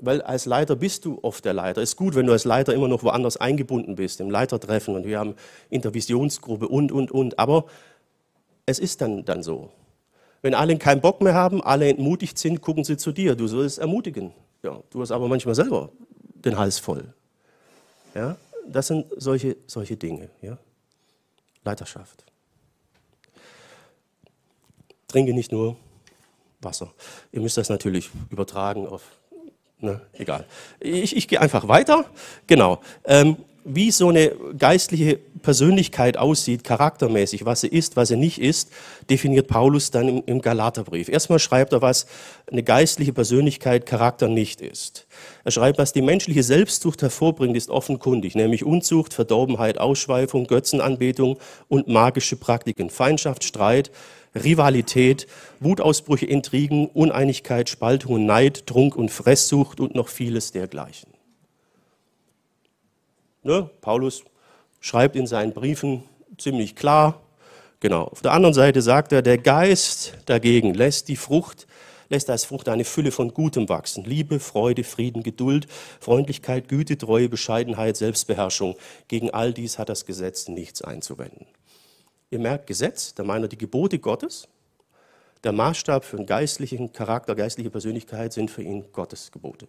Weil 0.00 0.22
als 0.22 0.46
Leiter 0.46 0.76
bist 0.76 1.04
du 1.04 1.18
oft 1.22 1.44
der 1.44 1.54
Leiter. 1.54 1.82
Ist 1.82 1.96
gut, 1.96 2.14
wenn 2.14 2.26
du 2.26 2.32
als 2.32 2.44
Leiter 2.44 2.72
immer 2.72 2.88
noch 2.88 3.02
woanders 3.02 3.36
eingebunden 3.36 3.96
bist, 3.96 4.20
im 4.20 4.30
Leitertreffen 4.30 4.94
und 4.94 5.04
wir 5.04 5.18
haben 5.18 5.34
Intervisionsgruppe 5.70 6.68
und, 6.68 6.92
und, 6.92 7.10
und. 7.10 7.38
Aber 7.38 7.64
es 8.64 8.78
ist 8.78 9.00
dann, 9.00 9.24
dann 9.24 9.42
so. 9.42 9.70
Wenn 10.40 10.54
alle 10.54 10.78
keinen 10.78 11.00
Bock 11.00 11.20
mehr 11.20 11.34
haben, 11.34 11.62
alle 11.62 11.88
entmutigt 11.88 12.38
sind, 12.38 12.60
gucken 12.60 12.84
sie 12.84 12.96
zu 12.96 13.10
dir. 13.10 13.34
Du 13.34 13.48
sollst 13.48 13.78
ermutigen. 13.78 14.32
Ja, 14.62 14.80
du 14.90 15.00
hast 15.00 15.10
aber 15.10 15.26
manchmal 15.26 15.56
selber 15.56 15.90
den 16.44 16.56
Hals 16.56 16.78
voll. 16.78 17.12
Ja, 18.18 18.36
das 18.66 18.88
sind 18.88 19.06
solche, 19.16 19.56
solche 19.68 19.96
Dinge. 19.96 20.28
Ja? 20.42 20.58
Leiterschaft. 21.62 22.24
Trinke 25.06 25.32
nicht 25.32 25.52
nur 25.52 25.76
Wasser. 26.60 26.92
Ihr 27.30 27.40
müsst 27.40 27.56
das 27.56 27.68
natürlich 27.68 28.10
übertragen 28.28 28.88
auf, 28.88 29.04
ne, 29.78 30.00
egal. 30.14 30.46
Ich, 30.80 31.14
ich 31.14 31.28
gehe 31.28 31.40
einfach 31.40 31.68
weiter. 31.68 32.06
Genau. 32.48 32.80
Ähm, 33.04 33.36
wie 33.64 33.90
so 33.90 34.08
eine 34.08 34.32
geistliche 34.56 35.18
Persönlichkeit 35.42 36.16
aussieht, 36.16 36.64
charaktermäßig, 36.64 37.44
was 37.44 37.60
sie 37.60 37.68
ist, 37.68 37.96
was 37.96 38.08
sie 38.08 38.16
nicht 38.16 38.40
ist, 38.40 38.70
definiert 39.10 39.48
Paulus 39.48 39.90
dann 39.90 40.08
im, 40.08 40.22
im, 40.26 40.40
Galaterbrief. 40.40 41.08
Erstmal 41.08 41.38
schreibt 41.38 41.72
er, 41.72 41.82
was 41.82 42.06
eine 42.50 42.62
geistliche 42.62 43.12
Persönlichkeit 43.12 43.86
Charakter 43.86 44.28
nicht 44.28 44.60
ist. 44.60 45.06
Er 45.44 45.50
schreibt, 45.50 45.78
was 45.78 45.92
die 45.92 46.02
menschliche 46.02 46.42
Selbstzucht 46.42 47.02
hervorbringt, 47.02 47.56
ist 47.56 47.70
offenkundig, 47.70 48.34
nämlich 48.34 48.64
Unzucht, 48.64 49.14
Verdorbenheit, 49.14 49.78
Ausschweifung, 49.78 50.46
Götzenanbetung 50.46 51.38
und 51.68 51.88
magische 51.88 52.36
Praktiken, 52.36 52.90
Feindschaft, 52.90 53.44
Streit, 53.44 53.90
Rivalität, 54.34 55.26
Wutausbrüche, 55.60 56.26
Intrigen, 56.26 56.86
Uneinigkeit, 56.86 57.68
Spaltung 57.68 58.26
Neid, 58.26 58.66
Trunk 58.66 58.96
und 58.96 59.10
Fresssucht 59.10 59.80
und 59.80 59.94
noch 59.94 60.08
vieles 60.08 60.52
dergleichen. 60.52 61.17
Ne? 63.42 63.70
Paulus 63.80 64.24
schreibt 64.80 65.16
in 65.16 65.26
seinen 65.26 65.52
Briefen 65.52 66.04
ziemlich 66.38 66.76
klar, 66.76 67.20
genau. 67.80 68.04
Auf 68.04 68.22
der 68.22 68.32
anderen 68.32 68.54
Seite 68.54 68.82
sagt 68.82 69.12
er, 69.12 69.22
der 69.22 69.38
Geist 69.38 70.14
dagegen 70.26 70.74
lässt 70.74 71.08
die 71.08 71.16
Frucht, 71.16 71.66
lässt 72.08 72.30
als 72.30 72.44
Frucht 72.44 72.68
eine 72.68 72.84
Fülle 72.84 73.10
von 73.10 73.34
Gutem 73.34 73.68
wachsen. 73.68 74.04
Liebe, 74.04 74.40
Freude, 74.40 74.84
Frieden, 74.84 75.22
Geduld, 75.22 75.66
Freundlichkeit, 76.00 76.68
Güte, 76.68 76.96
Treue, 76.96 77.28
Bescheidenheit, 77.28 77.96
Selbstbeherrschung. 77.96 78.76
Gegen 79.08 79.30
all 79.30 79.52
dies 79.52 79.78
hat 79.78 79.88
das 79.88 80.06
Gesetz 80.06 80.48
nichts 80.48 80.82
einzuwenden. 80.82 81.46
Ihr 82.30 82.38
merkt 82.38 82.66
Gesetz, 82.66 83.14
da 83.14 83.24
meint 83.24 83.44
er 83.44 83.48
die 83.48 83.58
Gebote 83.58 83.98
Gottes. 83.98 84.48
Der 85.44 85.52
Maßstab 85.52 86.04
für 86.04 86.16
einen 86.16 86.26
geistlichen 86.26 86.92
Charakter, 86.92 87.34
geistliche 87.34 87.70
Persönlichkeit 87.70 88.32
sind 88.32 88.50
für 88.50 88.62
ihn 88.62 88.84
Gottes 88.92 89.30
Gebote. 89.30 89.68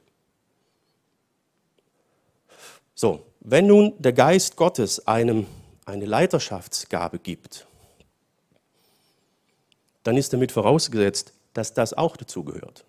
So, 2.95 3.23
wenn 3.39 3.67
nun 3.67 3.93
der 3.99 4.13
Geist 4.13 4.56
Gottes 4.56 5.08
einem 5.08 5.47
eine 5.86 6.06
Leiterschaftsgabe 6.06 7.19
gibt, 7.19 7.67
dann 10.04 10.17
ist 10.17 10.34
damit 10.34 10.52
vorausgesetzt, 10.52 11.34
dass 11.54 11.73
das 11.73 11.93
auch 11.93 12.17
dazugehört. 12.17 12.86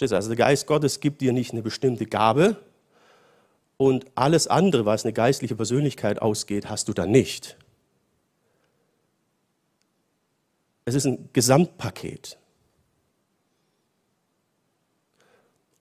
Also 0.00 0.28
der 0.28 0.36
Geist 0.36 0.66
Gottes 0.66 1.00
gibt 1.00 1.20
dir 1.20 1.32
nicht 1.32 1.52
eine 1.52 1.62
bestimmte 1.62 2.06
Gabe 2.06 2.56
und 3.76 4.06
alles 4.14 4.46
andere, 4.48 4.84
was 4.84 5.04
eine 5.04 5.12
geistliche 5.12 5.56
Persönlichkeit 5.56 6.20
ausgeht, 6.20 6.68
hast 6.68 6.88
du 6.88 6.92
dann 6.92 7.10
nicht. 7.10 7.56
Es 10.84 10.94
ist 10.94 11.06
ein 11.06 11.30
Gesamtpaket. 11.32 12.36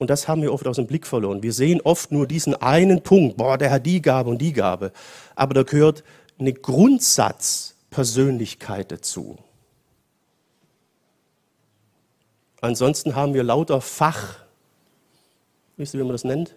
Und 0.04 0.10
das 0.10 0.28
haben 0.28 0.42
wir 0.42 0.52
oft 0.52 0.68
aus 0.68 0.76
dem 0.76 0.86
Blick 0.86 1.08
verloren. 1.08 1.44
Wir 1.44 1.54
sehen 1.54 1.80
oft 1.80 2.12
nur 2.12 2.28
diesen 2.28 2.56
einen 2.56 3.04
Punkt, 3.04 3.38
boah, 3.38 3.58
der 3.58 3.72
hat 3.72 3.86
die 3.86 4.02
Gabe 4.02 4.30
und 4.30 4.40
die 4.40 4.52
Gabe. 4.52 4.92
Aber 5.34 5.54
da 5.54 5.64
gehört 5.64 6.04
eine 6.38 6.52
Grundsatzpersönlichkeit 6.52 8.92
dazu. 8.92 9.38
Ansonsten 12.60 13.16
haben 13.16 13.34
wir 13.34 13.44
lauter 13.44 13.80
Fach, 13.80 14.40
wisst 15.78 15.94
ihr, 15.94 16.02
wie 16.02 16.04
man 16.04 16.12
das 16.12 16.26
nennt? 16.26 16.54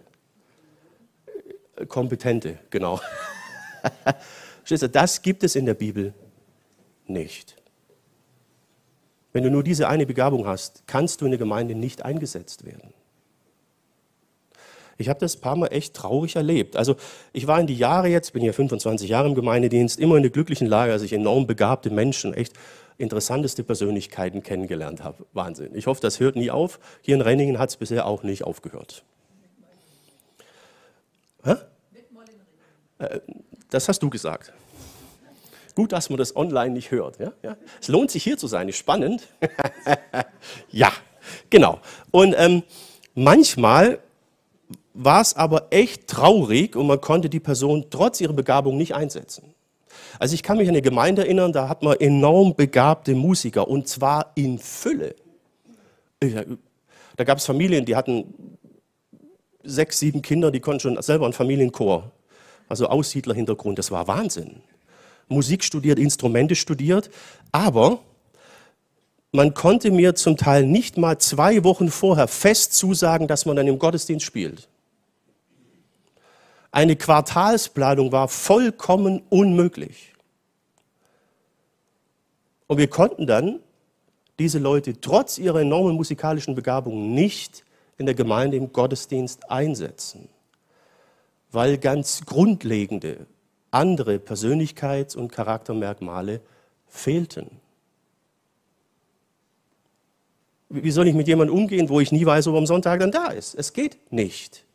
Kompetente, 1.87 2.59
genau. 2.71 3.01
das 4.91 5.23
gibt 5.23 5.45
es 5.45 5.55
in 5.55 5.67
der 5.67 5.75
Bibel 5.75 6.15
nicht. 7.07 7.55
Wenn 9.33 9.45
du 9.45 9.53
nur 9.53 9.63
diese 9.63 9.89
eine 9.89 10.05
Begabung 10.05 10.49
hast, 10.49 10.83
kannst 10.89 11.21
du 11.21 11.27
in 11.27 11.31
der 11.31 11.39
Gemeinde 11.39 11.77
nicht 11.77 12.05
eingesetzt 12.05 12.65
werden. 12.65 12.93
Ich 14.99 15.09
habe 15.09 15.21
das 15.21 15.37
ein 15.37 15.41
paar 15.41 15.57
Mal 15.57 15.69
echt 15.69 15.95
traurig 15.95 16.37
erlebt. 16.37 16.77
Also 16.77 16.97
ich 17.33 17.47
war 17.47 17.61
in 17.61 17.67
die 17.67 17.77
Jahre 17.77 18.09
jetzt, 18.09 18.33
bin 18.33 18.43
ja 18.43 18.53
25 18.53 19.09
Jahre 19.09 19.29
im 19.29 19.35
Gemeindedienst, 19.35 20.01
immer 20.01 20.17
in 20.17 20.23
der 20.23 20.31
glücklichen 20.31 20.67
Lage, 20.67 20.93
dass 20.93 21.03
ich 21.03 21.13
enorm 21.13 21.47
begabte 21.47 21.91
Menschen, 21.91 22.35
echt 22.35 22.55
interessanteste 22.99 23.63
Persönlichkeiten 23.63 24.43
kennengelernt 24.43 25.05
habe. 25.05 25.27
Wahnsinn. 25.33 25.75
Ich 25.75 25.87
hoffe, 25.87 26.01
das 26.01 26.21
hört 26.21 26.37
nie 26.37 26.51
auf. 26.51 26.79
Hier 27.03 27.15
in 27.15 27.21
Renningen 27.21 27.59
hat 27.59 27.71
es 27.71 27.77
bisher 27.77 28.07
auch 28.07 28.23
nicht 28.23 28.45
aufgehört. 28.45 29.05
Hä? 31.45 31.55
Äh, 32.99 33.21
das 33.71 33.89
hast 33.89 34.03
du 34.03 34.11
gesagt. 34.11 34.53
Gut, 35.75 35.93
dass 35.93 36.09
man 36.09 36.17
das 36.17 36.35
online 36.35 36.71
nicht 36.71 36.91
hört. 36.91 37.19
Ja? 37.19 37.33
Ja? 37.43 37.57
Es 37.81 37.89
lohnt 37.89 38.11
sich 38.11 38.25
hier 38.25 38.39
zu 38.39 38.47
sein, 38.47 38.69
ist 38.69 38.79
spannend. 38.79 39.29
ja, 40.71 40.91
genau. 41.51 41.81
Und 42.11 42.35
ähm, 42.39 42.63
manchmal 43.15 43.99
war 44.97 45.21
es 45.21 45.37
aber 45.37 45.69
echt 45.71 46.07
traurig 46.07 46.75
und 46.75 46.87
man 46.87 47.01
konnte 47.01 47.29
die 47.29 47.41
Person 47.41 47.87
trotz 47.91 48.21
ihrer 48.21 48.33
Begabung 48.33 48.77
nicht 48.77 48.95
einsetzen. 48.95 49.55
Also 50.19 50.35
ich 50.35 50.43
kann 50.43 50.57
mich 50.57 50.69
an 50.69 50.75
eine 50.75 50.83
Gemeinde 50.83 51.23
erinnern, 51.23 51.53
da 51.53 51.69
hat 51.69 51.83
man 51.83 51.97
enorm 51.99 52.55
begabte 52.55 53.15
Musiker 53.15 53.69
und 53.69 53.89
zwar 53.89 54.33
in 54.35 54.59
Fülle. 54.59 55.15
Da 56.21 57.25
gab 57.25 57.39
es 57.39 57.45
Familien, 57.45 57.85
die 57.85 57.95
hatten 57.95 58.57
sechs, 59.63 59.99
sieben 59.99 60.23
Kinder, 60.23 60.51
die 60.51 60.61
konnten 60.61 60.81
schon 60.81 61.03
selber 61.03 61.27
einen 61.27 61.35
Familienchor, 61.35 62.11
also 62.69 62.87
Aussiedlerhintergrund, 62.87 63.79
das 63.79 63.91
war 63.91 64.09
Wahnsinn. 64.09 64.63
Musik 65.29 65.65
studiert, 65.65 65.99
Instrumente 65.99 66.55
studiert, 66.55 67.11
aber 67.53 67.99
man 69.33 69.53
konnte 69.53 69.91
mir 69.91 70.15
zum 70.15 70.37
Teil 70.37 70.65
nicht 70.65 70.97
mal 70.97 71.19
zwei 71.19 71.65
Wochen 71.65 71.91
vorher 71.91 72.29
fest 72.29 72.73
zusagen, 72.75 73.27
dass 73.27 73.45
man 73.45 73.57
dann 73.57 73.67
im 73.67 73.79
Gottesdienst 73.79 74.25
spielt. 74.25 74.69
Eine 76.77 76.95
Quartalsplanung 76.95 78.13
war 78.13 78.29
vollkommen 78.29 79.23
unmöglich. 79.31 80.13
Und 82.67 82.77
wir 82.77 82.89
konnten 82.89 83.27
dann 83.27 83.61
diese 84.39 84.59
Leute 84.59 85.01
trotz 85.01 85.39
ihrer 85.39 85.63
enormen 85.63 85.97
musikalischen 85.97 86.55
Begabung 86.55 87.15
nicht 87.15 87.65
in 87.97 88.05
der 88.05 88.15
Gemeinde 88.15 88.59
im 88.59 88.75
Gottesdienst 88.75 89.51
einsetzen, 89.51 90.29
weil 91.51 91.79
ganz 91.79 92.27
grundlegende 92.27 93.25
andere 93.71 94.17
Persönlichkeits- 94.17 95.17
und 95.17 95.33
Charaktermerkmale 95.33 96.43
fehlten. 96.89 97.53
Wie 100.69 100.91
soll 100.91 101.09
ich 101.09 101.15
mit 101.15 101.27
jemandem 101.27 101.57
umgehen, 101.57 101.89
wo 101.89 102.01
ich 102.01 102.13
nie 102.13 102.27
weiß, 102.27 102.49
ob 102.49 102.55
er 102.57 102.59
am 102.59 102.67
Sonntag 102.67 103.01
dann 103.01 103.13
da 103.13 103.29
ist? 103.29 103.55
Es 103.55 103.73
geht 103.73 104.13
nicht. 104.13 104.66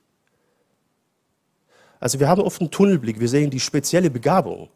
Also 2.01 2.19
wir 2.19 2.27
haben 2.27 2.41
oft 2.41 2.59
einen 2.59 2.71
Tunnelblick, 2.71 3.19
wir 3.19 3.29
sehen 3.29 3.51
die 3.51 3.59
spezielle 3.59 4.09
Begabung. 4.09 4.69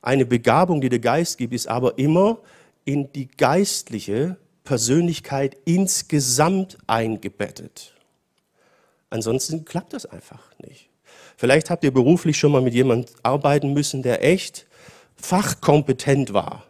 Eine 0.00 0.24
Begabung, 0.24 0.80
die 0.80 0.88
der 0.88 1.00
Geist 1.00 1.36
gibt, 1.36 1.52
ist 1.52 1.68
aber 1.68 1.98
immer 1.98 2.38
in 2.84 3.12
die 3.12 3.26
geistliche 3.26 4.36
Persönlichkeit 4.64 5.56
insgesamt 5.64 6.78
eingebettet. 6.86 7.94
Ansonsten 9.10 9.64
klappt 9.64 9.92
das 9.92 10.06
einfach 10.06 10.52
nicht. 10.58 10.88
Vielleicht 11.36 11.70
habt 11.70 11.82
ihr 11.82 11.92
beruflich 11.92 12.38
schon 12.38 12.52
mal 12.52 12.62
mit 12.62 12.72
jemandem 12.72 13.12
arbeiten 13.24 13.72
müssen, 13.72 14.02
der 14.02 14.24
echt 14.24 14.66
fachkompetent 15.16 16.32
war, 16.32 16.64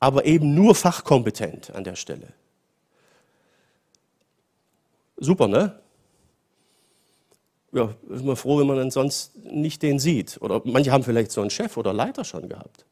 aber 0.00 0.24
eben 0.24 0.54
nur 0.54 0.74
fachkompetent 0.74 1.74
an 1.74 1.84
der 1.84 1.96
Stelle. 1.96 2.28
Super, 5.18 5.46
ne? 5.46 5.78
Ja, 7.76 7.90
ist 8.08 8.24
man 8.24 8.36
froh, 8.36 8.58
wenn 8.58 8.66
man 8.66 8.76
dann 8.76 8.90
sonst 8.90 9.36
nicht 9.44 9.82
den 9.82 9.98
sieht. 9.98 10.38
Oder 10.40 10.62
manche 10.64 10.92
haben 10.92 11.04
vielleicht 11.04 11.30
so 11.30 11.42
einen 11.42 11.50
Chef 11.50 11.76
oder 11.76 11.92
Leiter 11.92 12.24
schon 12.24 12.48
gehabt, 12.48 12.86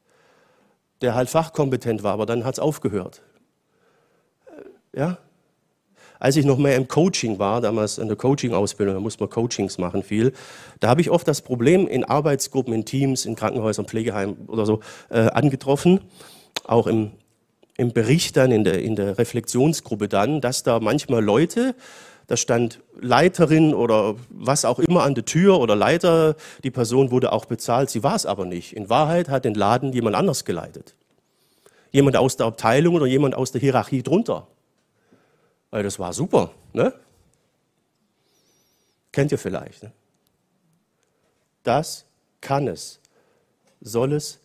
der 1.00 1.14
halt 1.14 1.30
fachkompetent 1.30 2.02
war, 2.02 2.12
aber 2.12 2.26
dann 2.26 2.44
hat 2.44 2.54
es 2.54 2.58
aufgehört. 2.58 3.22
Äh, 4.46 4.98
ja? 5.00 5.18
Als 6.20 6.36
ich 6.36 6.44
noch 6.44 6.58
mehr 6.58 6.76
im 6.76 6.86
Coaching 6.86 7.38
war, 7.38 7.62
damals 7.62 7.98
in 7.98 8.08
der 8.08 8.16
Coaching-Ausbildung, 8.16 8.94
da 8.94 9.00
musste 9.00 9.22
man 9.22 9.30
Coachings 9.30 9.78
machen 9.78 10.02
viel, 10.02 10.32
da 10.80 10.88
habe 10.88 11.00
ich 11.00 11.10
oft 11.10 11.26
das 11.26 11.40
Problem 11.40 11.88
in 11.88 12.04
Arbeitsgruppen, 12.04 12.74
in 12.74 12.84
Teams, 12.84 13.24
in 13.24 13.36
Krankenhäusern, 13.36 13.86
Pflegeheimen 13.86 14.36
oder 14.46 14.66
so 14.66 14.80
äh, 15.08 15.20
angetroffen, 15.30 16.00
auch 16.64 16.86
im, 16.86 17.12
im 17.78 17.92
Bericht 17.92 18.36
dann, 18.36 18.52
in 18.52 18.64
der, 18.64 18.82
in 18.82 18.96
der 18.96 19.16
Reflexionsgruppe 19.18 20.08
dann, 20.08 20.42
dass 20.42 20.62
da 20.62 20.78
manchmal 20.78 21.24
Leute, 21.24 21.74
da 22.26 22.36
stand 22.36 22.80
Leiterin 23.00 23.74
oder 23.74 24.16
was 24.30 24.64
auch 24.64 24.78
immer 24.78 25.02
an 25.02 25.14
der 25.14 25.24
Tür 25.24 25.60
oder 25.60 25.76
Leiter. 25.76 26.36
Die 26.62 26.70
Person 26.70 27.10
wurde 27.10 27.32
auch 27.32 27.44
bezahlt, 27.44 27.90
sie 27.90 28.02
war 28.02 28.14
es 28.14 28.24
aber 28.24 28.46
nicht. 28.46 28.74
In 28.74 28.88
Wahrheit 28.88 29.28
hat 29.28 29.44
den 29.44 29.54
Laden 29.54 29.92
jemand 29.92 30.16
anders 30.16 30.44
geleitet. 30.44 30.94
Jemand 31.90 32.16
aus 32.16 32.36
der 32.36 32.46
Abteilung 32.46 32.94
oder 32.94 33.06
jemand 33.06 33.34
aus 33.34 33.52
der 33.52 33.60
Hierarchie 33.60 34.02
drunter. 34.02 34.48
Also 35.70 35.84
das 35.84 35.98
war 35.98 36.12
super, 36.12 36.50
ne? 36.72 36.94
Kennt 39.12 39.30
ihr 39.30 39.38
vielleicht. 39.38 39.82
Ne? 39.82 39.92
Das 41.62 42.04
kann 42.40 42.68
es, 42.68 43.00
soll 43.80 44.12
es 44.12 44.40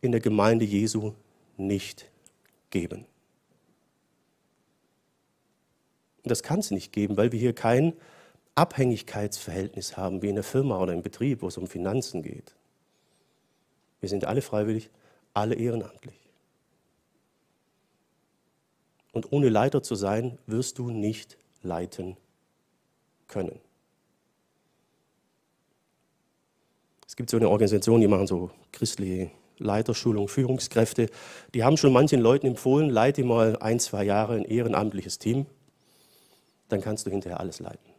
in 0.00 0.12
der 0.12 0.20
Gemeinde 0.20 0.64
Jesu 0.64 1.12
nicht 1.56 2.06
geben. 2.70 3.04
Das 6.26 6.42
kann 6.42 6.58
es 6.58 6.70
nicht 6.70 6.92
geben, 6.92 7.16
weil 7.16 7.32
wir 7.32 7.38
hier 7.38 7.54
kein 7.54 7.94
Abhängigkeitsverhältnis 8.56 9.96
haben, 9.96 10.22
wie 10.22 10.28
in 10.28 10.34
der 10.34 10.44
Firma 10.44 10.80
oder 10.80 10.92
im 10.92 11.02
Betrieb, 11.02 11.42
wo 11.42 11.48
es 11.48 11.56
um 11.56 11.66
Finanzen 11.66 12.22
geht. 12.22 12.54
Wir 14.00 14.08
sind 14.08 14.24
alle 14.24 14.42
freiwillig, 14.42 14.90
alle 15.34 15.54
ehrenamtlich. 15.54 16.18
Und 19.12 19.32
ohne 19.32 19.48
Leiter 19.48 19.82
zu 19.82 19.94
sein, 19.94 20.38
wirst 20.46 20.78
du 20.78 20.90
nicht 20.90 21.38
leiten 21.62 22.16
können. 23.28 23.60
Es 27.06 27.16
gibt 27.16 27.30
so 27.30 27.36
eine 27.36 27.48
Organisation, 27.48 28.00
die 28.00 28.08
machen 28.08 28.26
so 28.26 28.50
christliche 28.72 29.30
Leiterschulung, 29.58 30.28
Führungskräfte. 30.28 31.08
Die 31.54 31.64
haben 31.64 31.76
schon 31.76 31.92
manchen 31.92 32.20
Leuten 32.20 32.46
empfohlen, 32.46 32.90
leite 32.90 33.24
mal 33.24 33.56
ein, 33.58 33.80
zwei 33.80 34.04
Jahre 34.04 34.34
ein 34.34 34.44
ehrenamtliches 34.44 35.18
Team, 35.18 35.46
dann 36.68 36.80
kannst 36.80 37.06
du 37.06 37.10
hinterher 37.10 37.40
alles 37.40 37.60
leiten. 37.60 37.90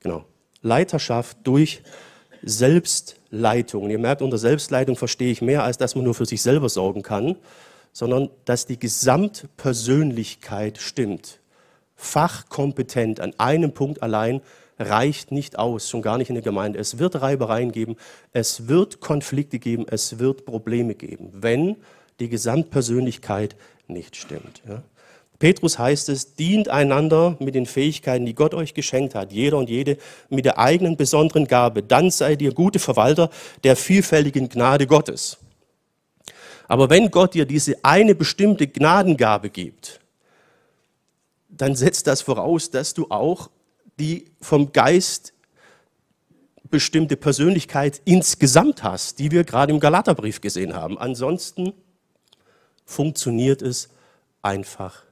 Genau. 0.00 0.24
Leiterschaft 0.62 1.38
durch 1.44 1.82
Selbstleitung. 2.42 3.84
Und 3.84 3.90
ihr 3.90 3.98
merkt, 3.98 4.22
unter 4.22 4.38
Selbstleitung 4.38 4.96
verstehe 4.96 5.32
ich 5.32 5.42
mehr, 5.42 5.64
als 5.64 5.78
dass 5.78 5.94
man 5.94 6.04
nur 6.04 6.14
für 6.14 6.26
sich 6.26 6.42
selber 6.42 6.68
sorgen 6.68 7.02
kann, 7.02 7.36
sondern 7.92 8.30
dass 8.44 8.66
die 8.66 8.78
Gesamtpersönlichkeit 8.78 10.78
stimmt. 10.78 11.40
Fachkompetent 11.96 13.20
an 13.20 13.32
einem 13.38 13.72
Punkt 13.72 14.02
allein 14.02 14.42
reicht 14.78 15.32
nicht 15.32 15.58
aus, 15.58 15.88
schon 15.88 16.02
gar 16.02 16.18
nicht 16.18 16.28
in 16.28 16.34
der 16.34 16.44
Gemeinde. 16.44 16.78
Es 16.78 16.98
wird 16.98 17.20
Reibereien 17.20 17.72
geben, 17.72 17.96
es 18.32 18.68
wird 18.68 19.00
Konflikte 19.00 19.58
geben, 19.58 19.86
es 19.88 20.18
wird 20.18 20.44
Probleme 20.44 20.94
geben, 20.94 21.30
wenn 21.32 21.76
die 22.20 22.28
Gesamtpersönlichkeit 22.28 23.56
nicht 23.88 24.16
stimmt. 24.16 24.62
Ja. 24.68 24.82
Petrus 25.38 25.78
heißt 25.78 26.08
es, 26.08 26.34
dient 26.34 26.68
einander 26.68 27.36
mit 27.40 27.54
den 27.54 27.66
Fähigkeiten, 27.66 28.24
die 28.24 28.34
Gott 28.34 28.54
euch 28.54 28.72
geschenkt 28.72 29.14
hat, 29.14 29.32
jeder 29.32 29.58
und 29.58 29.68
jede 29.68 29.98
mit 30.30 30.44
der 30.44 30.58
eigenen 30.58 30.96
besonderen 30.96 31.46
Gabe. 31.46 31.82
Dann 31.82 32.10
seid 32.10 32.40
ihr 32.40 32.54
gute 32.54 32.78
Verwalter 32.78 33.30
der 33.62 33.76
vielfältigen 33.76 34.48
Gnade 34.48 34.86
Gottes. 34.86 35.38
Aber 36.68 36.90
wenn 36.90 37.10
Gott 37.10 37.34
dir 37.34 37.44
diese 37.44 37.76
eine 37.84 38.14
bestimmte 38.14 38.66
Gnadengabe 38.66 39.50
gibt, 39.50 40.00
dann 41.48 41.76
setzt 41.76 42.06
das 42.06 42.22
voraus, 42.22 42.70
dass 42.70 42.94
du 42.94 43.06
auch 43.10 43.50
die 43.98 44.26
vom 44.40 44.72
Geist 44.72 45.32
bestimmte 46.70 47.16
Persönlichkeit 47.16 48.00
insgesamt 48.04 48.82
hast, 48.82 49.18
die 49.18 49.30
wir 49.30 49.44
gerade 49.44 49.72
im 49.72 49.80
Galaterbrief 49.80 50.40
gesehen 50.40 50.74
haben. 50.74 50.98
Ansonsten 50.98 51.72
funktioniert 52.86 53.60
es 53.60 53.90
einfach 54.40 55.02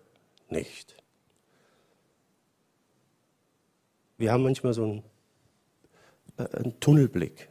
nicht. 0.49 0.95
Wir 4.17 4.33
haben 4.33 4.45
manchmal 4.45 4.73
so 4.73 4.85
einen, 4.85 5.03
äh, 6.39 6.57
einen 6.57 6.81
Tunnelblick. 6.81 7.49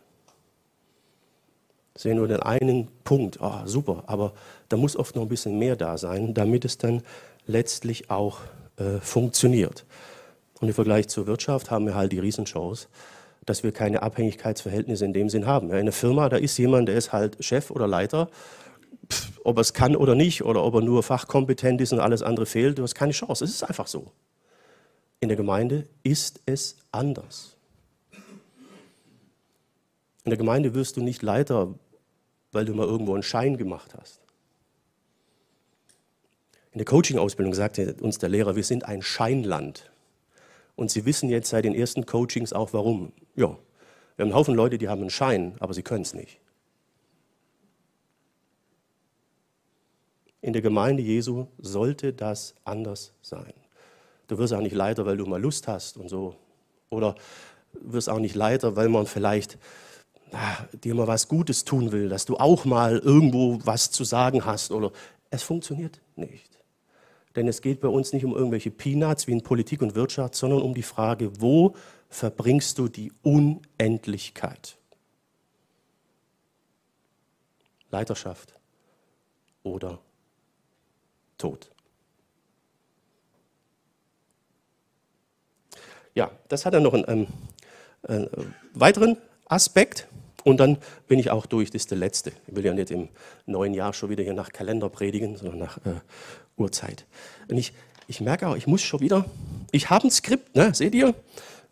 Sehen 1.96 2.18
nur 2.18 2.28
den 2.28 2.40
einen 2.40 2.88
Punkt, 3.04 3.40
oh, 3.40 3.62
super, 3.66 4.06
aber 4.08 4.34
da 4.70 4.78
muss 4.78 4.96
oft 4.96 5.16
noch 5.16 5.22
ein 5.24 5.30
bisschen 5.30 5.60
mehr 5.60 5.76
da 5.76 6.00
sein, 6.00 6.34
damit 6.34 6.66
es 6.66 6.80
dann 6.80 7.04
letztlich 7.46 8.10
auch 8.10 8.40
äh, 8.78 9.00
funktioniert. 9.00 9.86
Und 10.60 10.70
im 10.70 10.74
Vergleich 10.74 11.10
zur 11.10 11.28
Wirtschaft 11.28 11.70
haben 11.70 11.86
wir 11.86 11.94
halt 11.94 12.14
die 12.14 12.20
Riesenchance, 12.20 12.88
dass 13.46 13.62
wir 13.62 13.74
keine 13.74 14.02
Abhängigkeitsverhältnisse 14.02 15.06
in 15.06 15.14
dem 15.14 15.30
Sinn 15.30 15.46
haben. 15.46 15.70
In 15.70 15.76
einer 15.76 15.92
Firma, 15.92 16.30
da 16.30 16.38
ist 16.38 16.58
jemand, 16.58 16.88
der 16.88 16.96
ist 16.96 17.12
halt 17.12 17.44
Chef 17.44 17.70
oder 17.70 17.86
Leiter 17.86 18.30
ob 19.44 19.58
er 19.58 19.62
es 19.62 19.74
kann 19.74 19.96
oder 19.96 20.16
nicht, 20.16 20.44
oder 20.44 20.64
ob 20.64 20.76
er 20.76 20.82
nur 20.82 21.04
fachkompetent 21.04 21.82
ist 21.82 21.94
und 21.94 22.00
alles 22.00 22.22
andere 22.22 22.46
fehlt, 22.46 22.78
du 22.78 22.84
hast 22.84 22.96
keine 22.96 23.12
Chance. 23.12 23.44
Es 23.44 23.52
ist 23.52 23.64
einfach 23.64 23.88
so. 23.88 24.12
In 25.20 25.30
der 25.30 25.38
Gemeinde 25.38 25.88
ist 26.04 26.42
es 26.46 26.78
anders. 26.92 27.56
In 30.24 30.30
der 30.30 30.38
Gemeinde 30.38 30.74
wirst 30.74 30.98
du 30.98 31.02
nicht 31.02 31.22
Leiter, 31.22 31.74
weil 32.52 32.66
du 32.66 32.74
mal 32.74 32.88
irgendwo 32.88 33.14
einen 33.14 33.24
Schein 33.24 33.58
gemacht 33.58 33.94
hast. 34.00 34.22
In 36.72 36.80
der 36.80 36.86
Coaching-Ausbildung 36.86 37.54
sagte 37.54 37.96
uns 38.02 38.18
der 38.18 38.30
Lehrer, 38.30 38.56
wir 38.56 38.64
sind 38.64 38.86
ein 38.86 39.02
Scheinland. 39.02 39.92
Und 40.76 40.90
Sie 40.90 41.06
wissen 41.06 41.30
jetzt 41.30 41.50
seit 41.50 41.66
den 41.66 41.76
ersten 41.76 42.06
Coachings 42.06 42.52
auch 42.52 42.74
warum. 42.74 43.14
Ja, 43.36 43.58
wir 44.16 44.24
haben 44.24 44.32
einen 44.32 44.36
Haufen 44.36 44.56
Leute, 44.56 44.78
die 44.78 44.90
haben 44.90 45.02
einen 45.02 45.10
Schein, 45.10 45.56
aber 45.60 45.74
sie 45.74 45.84
können 45.84 46.02
es 46.04 46.14
nicht. 46.14 46.40
In 50.44 50.52
der 50.52 50.62
Gemeinde 50.62 51.02
Jesu 51.02 51.48
sollte 51.58 52.12
das 52.12 52.54
anders 52.66 53.14
sein. 53.22 53.54
Du 54.28 54.38
wirst 54.38 54.54
auch 54.54 54.60
nicht 54.60 54.76
Leiter, 54.76 55.06
weil 55.06 55.16
du 55.16 55.26
mal 55.26 55.42
Lust 55.42 55.70
hast 55.70 55.96
und 55.96 56.10
so. 56.10 56.36
Oder 56.90 57.16
wirst 57.72 58.10
auch 58.10 58.20
nicht 58.20 58.36
Leiter, 58.36 58.76
weil 58.76 58.90
man 58.90 59.06
vielleicht 59.06 59.58
na, 60.34 60.68
dir 60.84 60.96
mal 60.96 61.08
was 61.08 61.30
Gutes 61.30 61.64
tun 61.64 61.94
will, 61.94 62.10
dass 62.10 62.26
du 62.26 62.36
auch 62.36 62.66
mal 62.66 63.00
irgendwo 63.00 63.58
was 63.64 63.90
zu 63.90 64.04
sagen 64.04 64.44
hast. 64.44 64.72
Oder 64.72 64.92
es 65.30 65.44
funktioniert 65.44 66.02
nicht. 66.18 66.60
Denn 67.38 67.48
es 67.48 67.62
geht 67.62 67.80
bei 67.80 67.88
uns 67.88 68.12
nicht 68.12 68.26
um 68.26 68.36
irgendwelche 68.36 68.70
Peanuts 68.70 69.28
wie 69.28 69.32
in 69.32 69.44
Politik 69.44 69.82
und 69.82 69.96
Wirtschaft, 69.96 70.36
sondern 70.36 70.62
um 70.62 70.74
die 70.74 70.84
Frage, 70.84 71.40
wo 71.40 71.74
verbringst 72.10 72.78
du 72.80 72.90
die 72.90 73.14
Unendlichkeit? 73.22 74.78
Leiterschaft 77.92 78.54
oder 79.64 80.00
Tod. 81.44 81.70
Ja, 86.16 86.32
das 86.48 86.66
hat 86.66 86.74
dann 86.74 86.84
noch 86.84 86.94
einen, 86.94 87.06
ähm, 87.08 87.28
einen 88.08 88.56
weiteren 88.74 89.18
Aspekt. 89.50 90.08
Und 90.46 90.58
dann 90.62 90.78
bin 91.10 91.20
ich 91.20 91.32
auch 91.32 91.46
durch, 91.46 91.70
das 91.70 91.82
ist 91.82 91.92
der 91.92 91.98
letzte. 91.98 92.32
Ich 92.48 92.56
will 92.56 92.64
ja 92.64 92.74
nicht 92.74 92.92
im 92.92 93.10
neuen 93.46 93.74
Jahr 93.74 93.92
schon 93.92 94.10
wieder 94.10 94.24
hier 94.24 94.34
nach 94.34 94.54
Kalender 94.54 94.88
predigen, 94.88 95.36
sondern 95.36 95.58
nach 95.58 95.78
äh, 95.80 96.00
Uhrzeit. 96.56 97.06
Und 97.50 97.58
ich, 97.58 97.74
ich 98.08 98.22
merke 98.22 98.48
auch, 98.48 98.56
ich 98.56 98.68
muss 98.68 98.82
schon 98.82 99.02
wieder, 99.02 99.26
ich 99.72 99.90
habe 99.90 100.08
ein 100.08 100.12
Skript, 100.12 100.56
ne? 100.56 100.74
seht 100.74 100.96
ihr? 100.96 101.14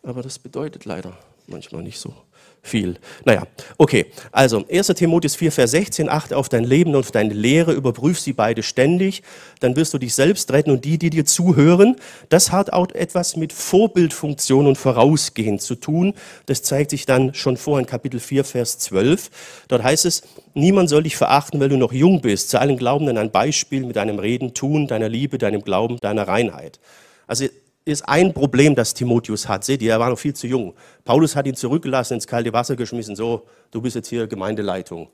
Aber 0.02 0.20
das 0.20 0.38
bedeutet 0.38 0.84
leider 0.84 1.16
manchmal 1.46 1.82
nicht 1.82 1.98
so 1.98 2.14
viel. 2.64 2.96
Naja, 3.24 3.42
okay. 3.76 4.06
Also 4.30 4.64
1 4.70 4.86
Timotheus 4.88 5.34
4, 5.34 5.50
Vers 5.50 5.72
16, 5.72 6.08
achte 6.08 6.36
auf 6.36 6.48
dein 6.48 6.62
Leben 6.62 6.90
und 6.94 7.00
auf 7.00 7.10
deine 7.10 7.34
Lehre, 7.34 7.72
überprüf 7.72 8.20
sie 8.20 8.32
beide 8.32 8.62
ständig, 8.62 9.22
dann 9.58 9.74
wirst 9.74 9.92
du 9.92 9.98
dich 9.98 10.14
selbst 10.14 10.52
retten 10.52 10.70
und 10.70 10.84
die, 10.84 10.96
die 10.96 11.10
dir 11.10 11.24
zuhören. 11.24 11.96
Das 12.28 12.52
hat 12.52 12.72
auch 12.72 12.88
etwas 12.92 13.36
mit 13.36 13.52
Vorbildfunktion 13.52 14.66
und 14.68 14.78
Vorausgehen 14.78 15.58
zu 15.58 15.74
tun. 15.74 16.14
Das 16.46 16.62
zeigt 16.62 16.90
sich 16.90 17.04
dann 17.04 17.34
schon 17.34 17.56
vor 17.56 17.80
in 17.80 17.86
Kapitel 17.86 18.20
4, 18.20 18.44
Vers 18.44 18.78
12. 18.78 19.30
Dort 19.66 19.82
heißt 19.82 20.04
es, 20.04 20.22
niemand 20.54 20.88
soll 20.88 21.02
dich 21.02 21.16
verachten, 21.16 21.58
weil 21.58 21.68
du 21.68 21.76
noch 21.76 21.92
jung 21.92 22.20
bist. 22.20 22.50
Zu 22.50 22.60
allen 22.60 22.76
Glaubenden 22.76 23.18
ein 23.18 23.32
Beispiel 23.32 23.84
mit 23.84 23.96
deinem 23.96 24.20
Reden, 24.20 24.54
Tun, 24.54 24.86
deiner 24.86 25.08
Liebe, 25.08 25.36
deinem 25.36 25.62
Glauben, 25.62 25.98
deiner 26.00 26.28
Reinheit. 26.28 26.78
Also 27.26 27.46
ist 27.84 28.08
ein 28.08 28.32
Problem, 28.32 28.74
das 28.74 28.94
Timotheus 28.94 29.48
hat. 29.48 29.64
Seht 29.64 29.82
ihr, 29.82 29.92
er 29.92 30.00
war 30.00 30.10
noch 30.10 30.18
viel 30.18 30.34
zu 30.34 30.46
jung. 30.46 30.74
Paulus 31.04 31.34
hat 31.34 31.46
ihn 31.46 31.56
zurückgelassen, 31.56 32.14
ins 32.14 32.26
kalte 32.26 32.52
Wasser 32.52 32.76
geschmissen, 32.76 33.16
so, 33.16 33.46
du 33.70 33.80
bist 33.80 33.96
jetzt 33.96 34.08
hier 34.08 34.26
Gemeindeleitung. 34.26 35.08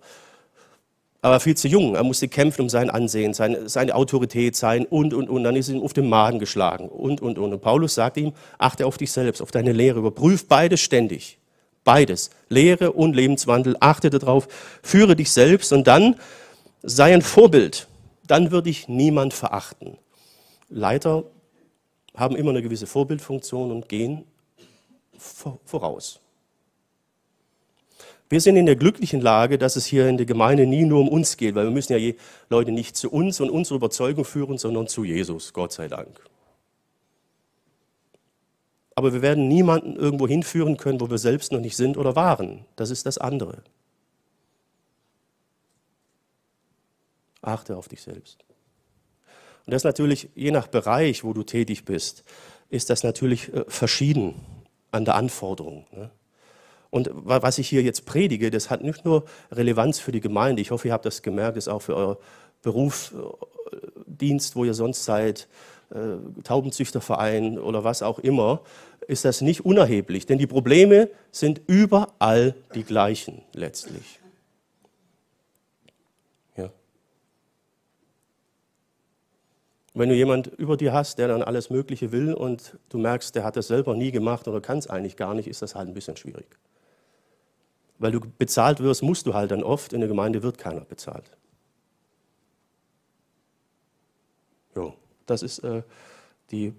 Aber 1.21 1.41
viel 1.41 1.57
zu 1.57 1.67
jung, 1.67 1.97
er 1.97 2.05
musste 2.05 2.29
kämpfen 2.29 2.63
um 2.63 2.69
sein 2.69 2.91
Ansehen, 2.91 3.35
seine, 3.35 3.69
seine 3.69 3.95
Autorität 3.95 4.55
sein 4.55 4.87
und, 4.87 5.13
und, 5.13 5.29
und. 5.29 5.43
Dann 5.43 5.57
ist 5.57 5.69
ihm 5.69 5.83
auf 5.83 5.93
den 5.93 6.09
Magen 6.09 6.39
geschlagen 6.39 6.89
und, 6.89 7.21
und, 7.21 7.39
und. 7.39 7.53
Und 7.53 7.61
Paulus 7.61 7.95
sagt 7.95 8.19
ihm, 8.19 8.33
achte 8.57 8.87
auf 8.87 8.99
dich 8.99 9.11
selbst, 9.11 9.43
auf 9.43 9.51
deine 9.51 9.73
Lehre, 9.73 9.99
überprüf 9.99 10.47
beides 10.47 10.81
ständig. 10.81 11.39
Beides, 11.83 12.31
Lehre 12.49 12.93
und 12.93 13.17
Lebenswandel, 13.17 13.77
achte 13.81 14.11
darauf, 14.11 14.47
führe 14.83 15.17
dich 15.17 15.33
selbst 15.33 15.73
und 15.73 15.87
dann 15.87 16.17
sei 16.83 17.15
ein 17.15 17.23
Vorbild. 17.23 17.89
Dann 18.27 18.51
wird 18.51 18.67
dich 18.67 18.89
niemand 18.89 19.33
verachten. 19.35 19.97
Leiter 20.69 21.25
haben 22.19 22.37
immer 22.37 22.51
eine 22.51 22.63
gewisse 22.63 22.87
Vorbildfunktion 22.87 23.71
und 23.71 23.89
gehen 23.89 24.25
voraus. 25.65 26.21
Wir 28.31 28.41
sind 28.41 28.57
in 28.57 28.67
der 28.67 28.77
glücklichen 28.77 29.23
Lage, 29.23 29.57
dass 29.57 29.77
es 29.77 29.87
hier 29.87 30.07
in 30.07 30.19
der 30.19 30.27
Gemeinde 30.27 30.67
nie 30.67 30.85
nur 30.85 31.01
um 31.01 31.09
uns 31.09 31.37
geht, 31.39 31.55
weil 31.55 31.65
wir 31.65 31.71
müssen 31.71 31.93
ja 31.93 31.99
die 31.99 32.17
Leute 32.51 32.73
nicht 32.73 32.95
zu 32.95 33.11
uns 33.11 33.41
und 33.41 33.49
unserer 33.49 33.77
Überzeugung 33.77 34.25
führen, 34.25 34.59
sondern 34.59 34.87
zu 34.87 35.05
Jesus, 35.05 35.55
Gott 35.55 35.73
sei 35.73 35.89
Dank. 35.89 36.21
Aber 38.95 39.13
wir 39.13 39.23
werden 39.23 39.49
niemanden 39.49 39.97
irgendwo 39.97 40.29
hinführen 40.29 40.77
können, 40.77 41.01
wo 41.01 41.09
wir 41.09 41.19
selbst 41.19 41.53
noch 41.53 41.61
nicht 41.61 41.77
sind 41.77 41.97
oder 41.97 42.17
waren. 42.17 42.67
Das 42.77 42.91
ist 42.91 43.07
das 43.07 43.17
andere. 43.17 43.63
Achte 47.41 47.77
auf 47.77 47.89
dich 47.89 48.03
selbst. 48.03 48.45
Und 49.69 49.75
das 49.75 49.85
natürlich, 49.85 50.31
je 50.35 50.51
nach 50.51 50.67
Bereich, 50.67 51.25
wo 51.25 51.35
du 51.35 51.43
tätig 51.43 51.85
bist, 51.85 52.25
ist 52.71 52.89
das 52.89 53.03
natürlich 53.03 53.53
äh, 53.53 53.67
verschieden 53.69 54.35
an 54.93 55.05
der 55.05 55.15
Anforderung. 55.15 55.85
Ne? 55.93 56.11
Und 56.89 57.11
was 57.13 57.59
ich 57.59 57.69
hier 57.69 57.83
jetzt 57.83 58.07
predige, 58.07 58.51
das 58.51 58.71
hat 58.71 58.83
nicht 58.83 59.05
nur 59.05 59.27
Relevanz 59.53 59.99
für 59.99 60.11
die 60.11 60.23
Gemeinde. 60.23 60.63
Ich 60.63 60.71
hoffe, 60.71 60.89
ihr 60.89 60.95
habt 60.95 61.05
das 61.05 61.21
gemerkt, 61.21 61.59
ist 61.59 61.69
auch 61.69 61.83
für 61.83 61.97
euer 61.97 62.19
Berufsdienst, 62.63 64.57
wo 64.57 64.65
ihr 64.65 64.73
sonst 64.73 65.05
seid, 65.05 65.49
äh, 65.91 66.17
Taubenzüchterverein 66.45 67.59
oder 67.59 67.85
was 67.85 68.03
auch 68.03 68.21
immer, 68.21 68.63
ist 69.07 69.27
das 69.27 69.43
nicht 69.43 69.67
unerheblich. 69.67 70.25
Denn 70.25 70.39
die 70.39 70.47
Probleme 70.47 71.11
sind 71.31 71.61
überall 71.67 72.55
die 72.75 72.85
gleichen 72.85 73.43
letztlich. 73.53 74.19
Wenn 79.99 80.11
du 80.11 80.15
jemand 80.15 80.47
über 80.47 80.77
dir 80.77 80.93
hast, 80.93 81.19
der 81.19 81.27
dann 81.27 81.43
alles 81.43 81.71
Mögliche 81.71 82.13
will 82.13 82.33
und 82.33 82.79
du 82.89 82.99
merkst, 82.99 83.35
der 83.35 83.43
hat 83.43 83.57
das 83.57 83.67
selber 83.67 83.97
nie 83.97 84.13
gemacht 84.13 84.47
oder 84.47 84.61
kann 84.61 84.79
es 84.79 84.87
eigentlich 84.87 85.17
gar 85.17 85.35
nicht, 85.35 85.49
ist 85.49 85.61
das 85.61 85.75
halt 85.75 85.89
ein 85.89 85.95
bisschen 85.95 86.17
schwierig. 86.17 86.57
Weil 87.99 88.13
du 88.13 88.21
bezahlt 88.21 88.79
wirst, 88.79 89.03
musst 89.03 89.27
du 89.27 89.35
halt 89.35 89.51
dann 89.51 89.65
oft, 89.65 89.93
in 89.93 89.99
der 89.99 90.09
Gemeinde 90.09 90.45
wird 90.45 90.57
keiner 90.57 90.83
bezahlt. 90.83 91.37
Jo. 94.77 94.95
Das 95.27 95.43
ist 95.43 95.59
äh, 95.65 95.83
die, 96.53 96.75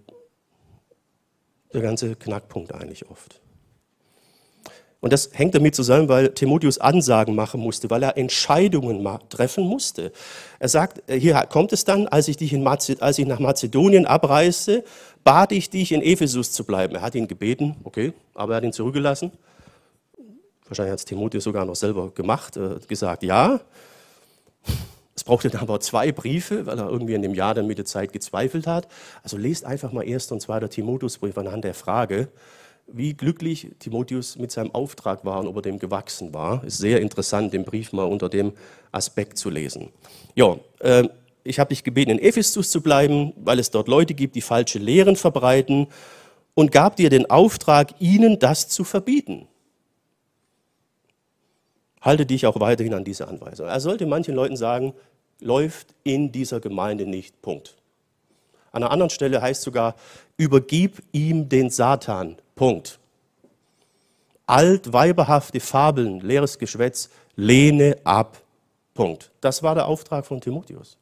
der 1.74 1.82
ganze 1.82 2.16
Knackpunkt 2.16 2.74
eigentlich 2.74 3.10
oft. 3.10 3.42
Und 5.02 5.14
das 5.14 5.30
hängt 5.32 5.56
damit 5.56 5.76
zusammen, 5.76 6.10
weil 6.10 6.30
Timotheus 6.34 6.78
Ansagen 6.78 7.34
machen 7.34 7.62
musste, 7.62 7.90
weil 7.90 8.04
er 8.04 8.18
Entscheidungen 8.18 9.08
treffen 9.30 9.64
musste. 9.64 10.12
Er 10.60 10.68
sagt, 10.68 11.10
äh, 11.10 11.18
hier 11.18 11.36
kommt 11.50 11.72
es 11.72 11.86
dann, 11.86 12.08
als 12.08 12.28
ich, 12.28 12.36
dich 12.38 12.52
in 12.52 12.68
als 12.68 13.18
ich 13.18 13.26
nach 13.26 13.40
Mazedonien 13.40 14.06
abreiste, 14.06 14.84
bat 15.24 15.52
ich 15.54 15.70
dich, 15.70 15.94
in 15.94 16.02
Ephesus 16.02 16.52
zu 16.52 16.66
bleiben. 16.66 16.96
Er 16.96 17.02
hat 17.02 17.16
ihn 17.16 17.28
gebeten, 17.28 17.78
okay, 17.84 18.14
aber 18.34 18.54
er 18.54 18.58
hat 18.58 18.64
ihn 18.64 18.74
zurückgelassen. 18.74 19.32
Wahrscheinlich 20.68 20.92
hat 20.92 21.00
es 21.00 21.06
Timotheus 21.06 21.46
sogar 21.46 21.66
noch 21.66 21.76
selber 21.76 22.12
gemacht, 22.12 22.58
äh, 22.58 22.76
gesagt, 22.88 23.24
ja. 23.24 23.62
Es 25.16 25.24
brauchte 25.24 25.50
dann 25.50 25.62
aber 25.62 25.80
zwei 25.80 26.12
Briefe, 26.12 26.66
weil 26.66 26.78
er 26.78 26.90
irgendwie 26.90 27.14
in 27.14 27.22
dem 27.22 27.34
Jahr 27.34 27.54
dann 27.54 27.68
mit 27.68 27.78
der 27.78 27.86
Zeit 27.86 28.14
gezweifelt 28.14 28.68
hat. 28.68 28.88
Also 29.24 29.38
lest 29.38 29.66
einfach 29.66 29.92
mal 29.92 30.06
1. 30.06 30.32
und 30.32 30.42
2. 30.42 30.68
Timotheusbrief 30.68 31.38
anhand 31.38 31.64
der 31.64 31.74
Frage, 31.74 32.30
wie 32.94 33.14
glücklich 33.14 33.70
Timotheus 33.80 34.38
mit 34.38 34.52
seinem 34.52 34.74
Auftrag 34.74 35.26
war 35.26 35.40
und 35.40 35.48
ob 35.48 35.58
er 35.58 35.62
dem 35.62 35.80
gewachsen 35.80 36.34
war. 36.34 36.64
Ist 36.64 36.78
sehr 36.78 37.02
interessant, 37.02 37.54
den 37.54 37.66
Brief 37.66 37.94
mal 37.94 38.04
unter 38.04 38.30
dem 38.30 38.54
Aspekt 38.92 39.38
zu 39.38 39.50
lesen. 39.50 39.90
Ja, 40.36 40.58
äh, 40.80 41.08
ich 41.44 41.60
habe 41.60 41.70
dich 41.70 41.84
gebeten, 41.84 42.12
in 42.12 42.20
Ephesus 42.20 42.70
zu 42.70 42.82
bleiben, 42.82 43.34
weil 43.38 43.60
es 43.60 43.72
dort 43.72 43.88
Leute 43.88 44.14
gibt, 44.14 44.36
die 44.36 44.42
falsche 44.42 44.80
Lehren 44.80 45.16
verbreiten 45.16 45.88
und 46.54 46.72
gab 46.72 46.96
dir 46.96 47.10
den 47.10 47.30
Auftrag, 47.30 47.94
ihnen 48.00 48.40
das 48.40 48.68
zu 48.68 48.84
verbieten. 48.84 49.48
Halte 52.02 52.26
dich 52.26 52.46
auch 52.46 52.60
weiterhin 52.60 52.94
an 52.94 53.04
diese 53.04 53.28
Anweisung. 53.28 53.68
Er 53.68 53.80
sollte 53.80 54.06
manchen 54.06 54.36
Leuten 54.36 54.56
sagen, 54.56 54.94
läuft 55.42 55.96
in 56.04 56.32
dieser 56.32 56.60
Gemeinde 56.60 57.06
nicht. 57.06 57.42
Punkt. 57.42 57.76
An 58.72 58.84
einer 58.84 58.92
anderen 58.92 59.10
Stelle 59.10 59.42
heißt 59.42 59.62
sogar, 59.62 59.96
übergib 60.38 61.02
ihm 61.12 61.50
den 61.50 61.70
Satan. 61.70 62.38
Punkt. 62.60 63.00
Alt, 64.46 64.92
weiberhafte 64.92 65.62
Fabeln, 65.62 66.20
leeres 66.20 66.60
Geschwätz, 66.60 67.10
lehne 67.38 67.96
ab. 68.04 68.42
Punkt. 68.94 69.32
Das 69.40 69.64
war 69.64 69.76
der 69.76 69.86
Auftrag 69.86 70.26
von 70.26 70.42
Timotheus. 70.42 70.98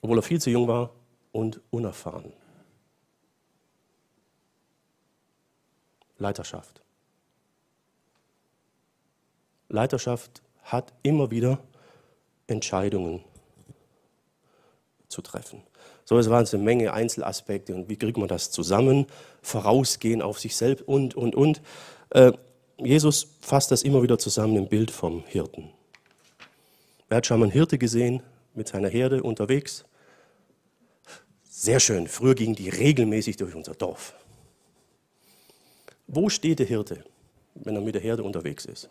Obwohl 0.00 0.18
er 0.18 0.22
viel 0.22 0.40
zu 0.40 0.50
jung 0.50 0.66
war 0.66 0.90
und 1.30 1.60
unerfahren. 1.70 2.32
Leiterschaft. 6.18 6.82
Leiterschaft 9.68 10.42
hat 10.64 10.92
immer 11.04 11.30
wieder 11.30 11.60
Entscheidungen 12.48 13.22
zu 15.08 15.22
treffen. 15.22 15.62
So, 16.04 16.18
es 16.18 16.30
waren 16.30 16.46
eine 16.46 16.62
Menge 16.62 16.92
Einzelaspekte 16.92 17.74
und 17.74 17.88
wie 17.88 17.96
kriegt 17.96 18.16
man 18.16 18.28
das 18.28 18.50
zusammen? 18.50 19.06
Vorausgehen 19.42 20.22
auf 20.22 20.38
sich 20.38 20.56
selbst 20.56 20.86
und, 20.86 21.14
und, 21.14 21.34
und. 21.34 21.60
Äh, 22.10 22.32
Jesus 22.78 23.28
fasst 23.40 23.70
das 23.70 23.82
immer 23.82 24.02
wieder 24.02 24.18
zusammen 24.18 24.56
im 24.56 24.68
Bild 24.68 24.90
vom 24.90 25.24
Hirten. 25.26 25.70
Wer 27.08 27.18
hat 27.18 27.26
schon 27.26 27.40
mal 27.40 27.46
einen 27.46 27.52
Hirte 27.52 27.78
gesehen 27.78 28.22
mit 28.54 28.68
seiner 28.68 28.88
Herde 28.88 29.22
unterwegs? 29.22 29.84
Sehr 31.42 31.80
schön. 31.80 32.06
Früher 32.06 32.34
gingen 32.34 32.54
die 32.54 32.68
regelmäßig 32.68 33.36
durch 33.36 33.54
unser 33.54 33.74
Dorf. 33.74 34.14
Wo 36.06 36.28
steht 36.28 36.60
der 36.60 36.66
Hirte, 36.66 37.04
wenn 37.54 37.74
er 37.74 37.82
mit 37.82 37.94
der 37.94 38.02
Herde 38.02 38.22
unterwegs 38.22 38.64
ist? 38.64 38.88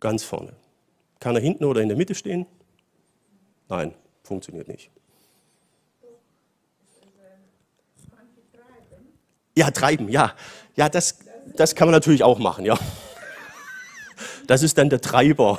Ganz 0.00 0.24
vorne. 0.24 0.52
Kann 1.20 1.36
er 1.36 1.40
hinten 1.40 1.64
oder 1.64 1.80
in 1.80 1.88
der 1.88 1.96
Mitte 1.96 2.14
stehen? 2.14 2.46
Nein, 3.72 3.94
funktioniert 4.22 4.68
nicht. 4.68 4.90
Ja, 9.56 9.70
treiben, 9.70 10.10
ja. 10.10 10.34
Ja, 10.76 10.90
das, 10.90 11.20
das 11.56 11.74
kann 11.74 11.88
man 11.88 11.92
natürlich 11.92 12.22
auch 12.22 12.38
machen, 12.38 12.66
ja. 12.66 12.78
Das 14.46 14.62
ist 14.62 14.76
dann 14.76 14.90
der 14.90 15.00
Treiber. 15.00 15.58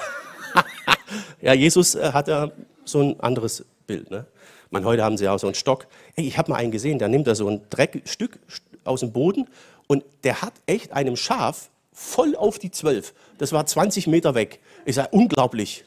ja, 1.42 1.54
Jesus 1.54 1.96
äh, 1.96 2.12
hat 2.12 2.28
ja 2.28 2.52
so 2.86 3.02
ein 3.02 3.20
anderes 3.20 3.66
Bild. 3.88 4.12
Ne? 4.12 4.28
Man, 4.70 4.86
heute 4.86 5.04
haben 5.04 5.18
sie 5.18 5.28
auch 5.28 5.40
so 5.40 5.48
einen 5.48 5.56
Stock. 5.56 5.88
Hey, 6.14 6.28
ich 6.28 6.38
habe 6.38 6.52
mal 6.52 6.58
einen 6.58 6.72
gesehen, 6.72 7.00
der 7.00 7.08
nimmt 7.08 7.26
da 7.26 7.34
so 7.34 7.50
ein 7.50 7.62
Dreckstück 7.72 8.38
aus 8.84 9.00
dem 9.00 9.12
Boden 9.12 9.50
und 9.88 10.04
der 10.24 10.44
hat 10.44 10.54
echt 10.68 10.92
einem 10.92 11.16
Schaf 11.16 11.72
voll 11.92 12.36
auf 12.36 12.60
die 12.60 12.70
Zwölf. 12.70 13.16
Das 13.40 13.54
war 13.54 13.66
20 13.66 14.06
Meter 14.06 14.36
weg. 14.36 14.60
Ich 14.86 14.94
sage, 14.94 15.10
unglaublich. 15.14 15.84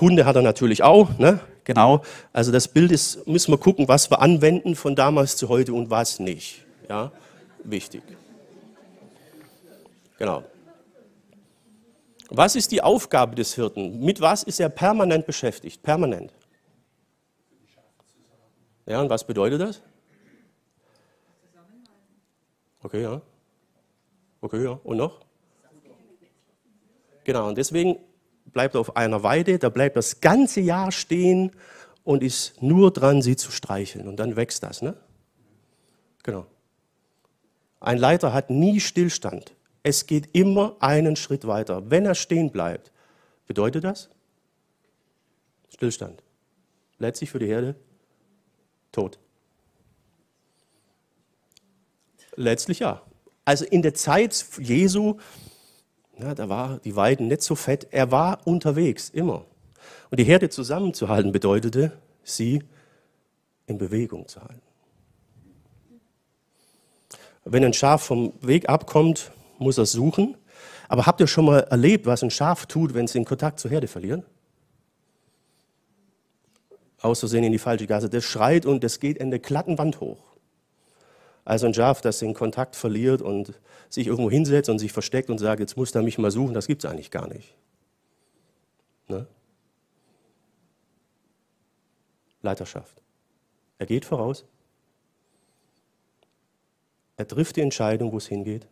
Hunde 0.00 0.24
hat 0.24 0.36
er 0.36 0.42
natürlich 0.42 0.82
auch, 0.82 1.18
ne? 1.18 1.40
Genau. 1.64 2.02
Also 2.32 2.52
das 2.52 2.68
Bild 2.68 2.92
ist, 2.92 3.26
müssen 3.26 3.52
wir 3.52 3.58
gucken, 3.58 3.88
was 3.88 4.10
wir 4.10 4.20
anwenden 4.20 4.76
von 4.76 4.94
damals 4.94 5.36
zu 5.36 5.48
heute 5.48 5.72
und 5.72 5.90
was 5.90 6.20
nicht. 6.20 6.64
Ja, 6.88 7.10
wichtig. 7.64 8.02
Genau. 10.18 10.44
Was 12.28 12.56
ist 12.56 12.72
die 12.72 12.82
Aufgabe 12.82 13.34
des 13.34 13.54
Hirten? 13.54 14.00
Mit 14.00 14.20
was 14.20 14.42
ist 14.42 14.60
er 14.60 14.68
permanent 14.68 15.26
beschäftigt? 15.26 15.82
Permanent. 15.82 16.32
Ja, 18.86 19.00
und 19.00 19.10
was 19.10 19.24
bedeutet 19.24 19.60
das? 19.60 19.82
Okay, 22.82 23.02
ja. 23.02 23.20
Okay, 24.40 24.62
ja. 24.62 24.78
Und 24.84 24.96
noch? 24.96 25.20
Genau, 27.24 27.48
und 27.48 27.58
deswegen 27.58 27.98
bleibt 28.52 28.76
auf 28.76 28.96
einer 28.96 29.22
Weide, 29.22 29.58
da 29.58 29.68
bleibt 29.68 29.96
das 29.96 30.20
ganze 30.20 30.60
Jahr 30.60 30.92
stehen 30.92 31.52
und 32.04 32.22
ist 32.22 32.62
nur 32.62 32.92
dran, 32.92 33.22
sie 33.22 33.36
zu 33.36 33.50
streicheln. 33.50 34.08
Und 34.08 34.16
dann 34.16 34.36
wächst 34.36 34.62
das, 34.62 34.82
ne? 34.82 34.96
Genau. 36.22 36.46
Ein 37.80 37.98
Leiter 37.98 38.32
hat 38.32 38.50
nie 38.50 38.80
Stillstand. 38.80 39.54
Es 39.82 40.06
geht 40.06 40.34
immer 40.34 40.76
einen 40.80 41.16
Schritt 41.16 41.46
weiter. 41.46 41.90
Wenn 41.90 42.06
er 42.06 42.14
stehen 42.14 42.50
bleibt, 42.50 42.90
bedeutet 43.46 43.84
das 43.84 44.08
Stillstand. 45.72 46.22
Letztlich 46.98 47.30
für 47.30 47.38
die 47.38 47.46
Herde 47.46 47.76
tot. 48.90 49.18
Letztlich 52.34 52.80
ja. 52.80 53.02
Also 53.44 53.64
in 53.64 53.82
der 53.82 53.94
Zeit 53.94 54.44
Jesu, 54.58 55.18
ja, 56.18 56.34
da 56.34 56.48
war 56.48 56.78
die 56.78 56.96
Weiden 56.96 57.28
nicht 57.28 57.42
so 57.42 57.54
fett, 57.54 57.88
er 57.90 58.10
war 58.10 58.46
unterwegs, 58.46 59.10
immer. 59.10 59.44
Und 60.10 60.18
die 60.18 60.24
Herde 60.24 60.48
zusammenzuhalten 60.48 61.32
bedeutete, 61.32 61.92
sie 62.22 62.62
in 63.66 63.78
Bewegung 63.78 64.26
zu 64.28 64.40
halten. 64.40 64.62
Wenn 67.44 67.64
ein 67.64 67.72
Schaf 67.72 68.02
vom 68.02 68.32
Weg 68.40 68.68
abkommt, 68.68 69.30
muss 69.58 69.78
er 69.78 69.86
suchen. 69.86 70.36
Aber 70.88 71.06
habt 71.06 71.20
ihr 71.20 71.26
schon 71.26 71.44
mal 71.44 71.60
erlebt, 71.60 72.06
was 72.06 72.22
ein 72.22 72.30
Schaf 72.30 72.66
tut, 72.66 72.94
wenn 72.94 73.04
es 73.04 73.12
den 73.12 73.24
Kontakt 73.24 73.60
zur 73.60 73.70
Herde 73.70 73.88
verliert? 73.88 74.24
Aus 77.00 77.20
Versehen 77.20 77.44
in 77.44 77.52
die 77.52 77.58
falsche 77.58 77.86
Gasse. 77.86 78.08
Das 78.08 78.24
schreit 78.24 78.66
und 78.66 78.82
das 78.82 79.00
geht 79.00 79.18
in 79.18 79.30
der 79.30 79.38
glatten 79.38 79.78
Wand 79.78 80.00
hoch. 80.00 80.35
Also 81.46 81.66
ein 81.66 81.74
Schaf, 81.74 82.00
das 82.00 82.18
den 82.18 82.34
Kontakt 82.34 82.74
verliert 82.74 83.22
und 83.22 83.54
sich 83.88 84.08
irgendwo 84.08 84.28
hinsetzt 84.28 84.68
und 84.68 84.80
sich 84.80 84.90
versteckt 84.90 85.30
und 85.30 85.38
sagt, 85.38 85.60
jetzt 85.60 85.76
muss 85.76 85.94
er 85.94 86.02
mich 86.02 86.18
mal 86.18 86.32
suchen, 86.32 86.54
das 86.54 86.66
gibt 86.66 86.84
es 86.84 86.90
eigentlich 86.90 87.12
gar 87.12 87.28
nicht. 87.28 87.54
Ne? 89.06 89.28
Leiterschaft. 92.42 93.00
Er 93.78 93.86
geht 93.86 94.04
voraus. 94.04 94.44
Er 97.16 97.28
trifft 97.28 97.54
die 97.54 97.60
Entscheidung, 97.60 98.10
wo 98.10 98.16
es 98.16 98.26
hingeht. 98.26 98.66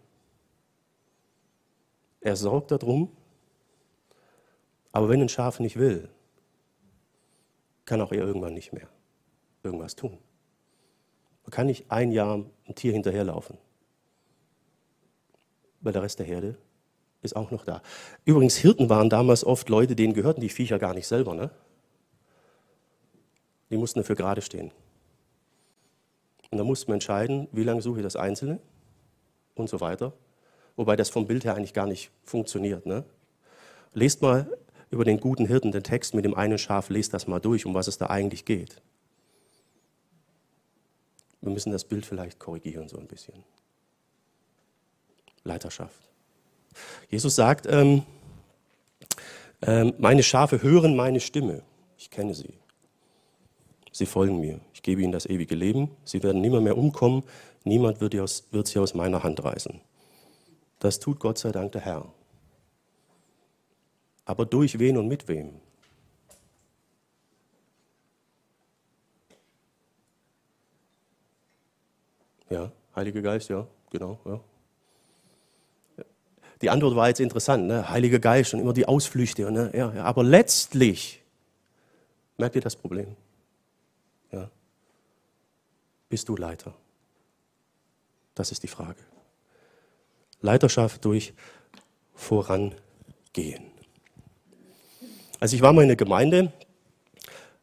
Er 2.20 2.34
sorgt 2.34 2.72
darum. 2.72 3.16
Aber 4.90 5.08
wenn 5.08 5.22
ein 5.22 5.28
Schaf 5.28 5.60
nicht 5.60 5.76
will, 5.76 6.08
kann 7.84 8.00
auch 8.00 8.10
er 8.10 8.26
irgendwann 8.26 8.54
nicht 8.54 8.72
mehr 8.72 8.88
irgendwas 9.62 9.94
tun. 9.94 10.18
Kann 11.54 11.68
nicht 11.68 11.88
ein 11.88 12.10
Jahr 12.10 12.44
ein 12.66 12.74
Tier 12.74 12.92
hinterherlaufen, 12.92 13.56
weil 15.82 15.92
der 15.92 16.02
Rest 16.02 16.18
der 16.18 16.26
Herde 16.26 16.56
ist 17.22 17.36
auch 17.36 17.52
noch 17.52 17.64
da. 17.64 17.80
Übrigens, 18.24 18.56
Hirten 18.56 18.90
waren 18.90 19.08
damals 19.08 19.44
oft 19.44 19.68
Leute, 19.68 19.94
denen 19.94 20.14
gehörten 20.14 20.40
die 20.40 20.48
Viecher 20.48 20.80
gar 20.80 20.94
nicht 20.94 21.06
selber. 21.06 21.32
Ne? 21.32 21.50
Die 23.70 23.76
mussten 23.76 24.00
dafür 24.00 24.16
gerade 24.16 24.42
stehen. 24.42 24.72
Und 26.50 26.58
da 26.58 26.64
musste 26.64 26.88
man 26.88 26.94
entscheiden, 26.94 27.46
wie 27.52 27.62
lange 27.62 27.82
suche 27.82 28.00
ich 28.00 28.02
das 28.02 28.16
Einzelne 28.16 28.58
und 29.54 29.68
so 29.68 29.80
weiter. 29.80 30.12
Wobei 30.74 30.96
das 30.96 31.08
vom 31.08 31.28
Bild 31.28 31.44
her 31.44 31.54
eigentlich 31.54 31.72
gar 31.72 31.86
nicht 31.86 32.10
funktioniert. 32.24 32.84
Ne? 32.84 33.04
Lest 33.92 34.22
mal 34.22 34.58
über 34.90 35.04
den 35.04 35.20
guten 35.20 35.46
Hirten 35.46 35.70
den 35.70 35.84
Text 35.84 36.14
mit 36.14 36.24
dem 36.24 36.34
einen 36.34 36.58
Schaf, 36.58 36.90
lest 36.90 37.14
das 37.14 37.28
mal 37.28 37.38
durch, 37.38 37.64
um 37.64 37.74
was 37.74 37.86
es 37.86 37.96
da 37.96 38.06
eigentlich 38.06 38.44
geht. 38.44 38.82
Wir 41.44 41.52
müssen 41.52 41.72
das 41.72 41.84
Bild 41.84 42.06
vielleicht 42.06 42.38
korrigieren 42.38 42.88
so 42.88 42.96
ein 42.96 43.06
bisschen. 43.06 43.34
Leiterschaft. 45.42 46.08
Jesus 47.10 47.36
sagt, 47.36 47.66
ähm, 47.66 48.02
ähm, 49.60 49.92
meine 49.98 50.22
Schafe 50.22 50.62
hören 50.62 50.96
meine 50.96 51.20
Stimme. 51.20 51.62
Ich 51.98 52.08
kenne 52.08 52.32
sie. 52.32 52.54
Sie 53.92 54.06
folgen 54.06 54.40
mir. 54.40 54.58
Ich 54.72 54.80
gebe 54.80 55.02
ihnen 55.02 55.12
das 55.12 55.26
ewige 55.26 55.54
Leben. 55.54 55.90
Sie 56.06 56.22
werden 56.22 56.40
nimmer 56.40 56.62
mehr 56.62 56.78
umkommen. 56.78 57.24
Niemand 57.64 58.00
wird, 58.00 58.18
aus, 58.18 58.44
wird 58.50 58.66
sie 58.66 58.78
aus 58.78 58.94
meiner 58.94 59.22
Hand 59.22 59.44
reißen. 59.44 59.82
Das 60.78 60.98
tut 60.98 61.20
Gott 61.20 61.36
sei 61.36 61.52
Dank 61.52 61.72
der 61.72 61.82
Herr. 61.82 62.10
Aber 64.24 64.46
durch 64.46 64.78
wen 64.78 64.96
und 64.96 65.08
mit 65.08 65.28
wem? 65.28 65.60
Ja, 72.50 72.70
Heiliger 72.94 73.22
Geist, 73.22 73.48
ja, 73.48 73.66
genau. 73.90 74.18
Ja. 74.24 74.40
Die 76.60 76.70
Antwort 76.70 76.94
war 76.94 77.08
jetzt 77.08 77.20
interessant, 77.20 77.66
ne? 77.66 77.88
Heiliger 77.88 78.18
Geist 78.18 78.54
und 78.54 78.60
immer 78.60 78.72
die 78.72 78.86
Ausflüchte. 78.86 79.50
Ne? 79.50 79.70
Ja, 79.74 79.92
ja. 79.92 80.04
Aber 80.04 80.22
letztlich, 80.22 81.22
merkt 82.38 82.54
ihr 82.54 82.62
das 82.62 82.76
Problem? 82.76 83.16
Ja. 84.30 84.50
Bist 86.08 86.28
du 86.28 86.36
Leiter? 86.36 86.72
Das 88.34 88.50
ist 88.52 88.62
die 88.62 88.68
Frage. 88.68 89.00
Leiterschaft 90.40 91.04
durch 91.04 91.34
Vorangehen. 92.14 93.64
Also 95.40 95.56
ich 95.56 95.62
war 95.62 95.72
mal 95.72 95.82
in 95.82 95.88
der 95.88 95.96
Gemeinde, 95.96 96.52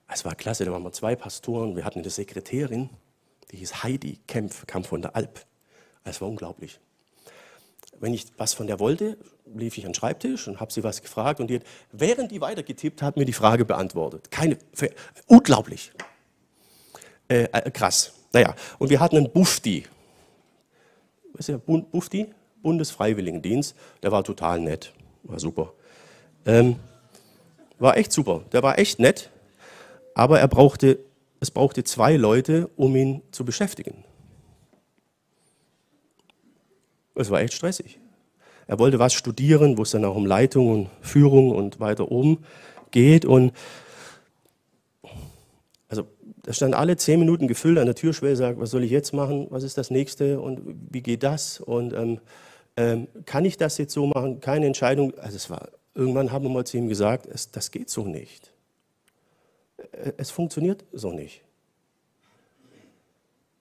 es 0.08 0.26
war 0.26 0.36
klasse, 0.36 0.66
da 0.66 0.72
waren 0.72 0.84
wir 0.84 0.92
zwei 0.92 1.16
Pastoren, 1.16 1.76
wir 1.76 1.86
hatten 1.86 2.00
eine 2.00 2.10
Sekretärin, 2.10 2.90
die 3.52 3.58
hieß 3.58 3.84
Heidi 3.84 4.20
Kempf, 4.28 4.66
kam 4.68 4.84
von 4.84 5.02
der 5.02 5.16
Alp. 5.16 5.46
Es 6.04 6.22
war 6.22 6.28
unglaublich. 6.28 6.80
Wenn 8.00 8.14
ich 8.14 8.28
was 8.38 8.54
von 8.54 8.68
der 8.68 8.80
wollte, 8.80 9.18
lief 9.54 9.78
ich 9.78 9.86
an 9.86 9.92
den 9.92 9.96
Schreibtisch 9.96 10.48
und 10.48 10.60
habe 10.60 10.72
sie 10.72 10.84
was 10.84 11.02
gefragt 11.02 11.40
und 11.40 11.48
die 11.48 11.56
hat, 11.56 11.64
während 11.92 12.32
die 12.32 12.42
weitergetippt 12.42 13.02
hat, 13.02 13.18
mir 13.18 13.26
die 13.26 13.34
Frage 13.34 13.66
beantwortet. 13.66 14.32
Keine, 14.32 14.58
unglaublich. 15.28 15.92
Äh, 17.28 17.44
äh, 17.52 17.70
krass. 17.70 18.14
Naja, 18.34 18.56
und 18.80 18.90
wir 18.90 19.00
hatten 19.00 19.18
einen 19.18 19.32
Bufti. 19.32 19.86
Was 21.34 21.48
ist 21.48 21.50
der 21.50 21.58
Bufti? 21.58 22.34
Bundesfreiwilligendienst. 22.62 23.76
Der 24.04 24.12
war 24.12 24.24
total 24.24 24.60
nett. 24.60 24.94
War 25.24 25.40
super. 25.40 25.74
Ähm, 26.46 26.78
war 27.80 27.98
echt 27.98 28.12
super. 28.12 28.44
Der 28.52 28.64
war 28.64 28.78
echt 28.78 29.00
nett. 29.00 29.30
Aber 30.14 30.40
er 30.40 30.48
brauchte 30.48 31.00
es 31.42 31.50
brauchte 31.50 31.84
zwei 31.84 32.16
Leute, 32.16 32.70
um 32.78 32.96
ihn 32.96 33.24
zu 33.32 33.44
beschäftigen. 33.44 34.06
Es 37.16 37.30
war 37.30 37.42
echt 37.42 37.54
stressig. 37.54 38.00
Er 38.68 38.80
wollte 38.80 39.00
was 39.00 39.14
studieren, 39.14 39.78
wo 39.78 39.82
es 39.82 39.92
dann 39.92 40.06
auch 40.06 40.16
um 40.16 40.26
Leitung 40.26 40.70
und 40.70 40.90
Führung 41.02 41.52
und 41.52 41.80
weiter 41.80 42.12
oben 42.12 42.46
geht. 42.92 43.26
Und 43.26 43.54
also 45.90 46.08
da 46.44 46.54
stand 46.54 46.76
alle 46.76 46.96
zehn 46.96 47.20
Minuten 47.20 47.48
gefüllt 47.48 47.80
an 47.80 47.88
der 47.88 47.96
Türschwelle, 47.96 48.36
sagt, 48.36 48.60
was 48.60 48.70
soll 48.70 48.84
ich 48.84 48.92
jetzt 48.92 49.12
machen? 49.12 49.48
Was 49.50 49.64
ist 49.64 49.78
das 49.78 49.90
nächste? 49.90 50.40
Und 50.40 50.62
wie 50.92 51.02
geht 51.02 51.24
das? 51.24 51.60
Und 51.60 51.94
ähm, 51.94 52.20
ähm, 52.78 53.08
kann 53.26 53.46
ich 53.46 53.58
das 53.58 53.80
jetzt 53.80 53.94
so 53.94 54.06
machen? 54.06 54.42
Keine 54.42 54.68
Entscheidung. 54.68 55.18
Also 55.18 55.38
es 55.38 55.50
war, 55.50 55.70
irgendwann 55.96 56.32
haben 56.32 56.46
wir 56.46 56.52
mal 56.52 56.66
zu 56.66 56.78
ihm 56.78 56.88
gesagt, 56.88 57.26
es, 57.26 57.50
das 57.50 57.72
geht 57.72 57.90
so 57.90 58.06
nicht. 58.06 58.54
Äh, 59.92 60.14
es 60.18 60.32
funktioniert 60.32 60.86
so 60.92 61.12
nicht. 61.12 61.42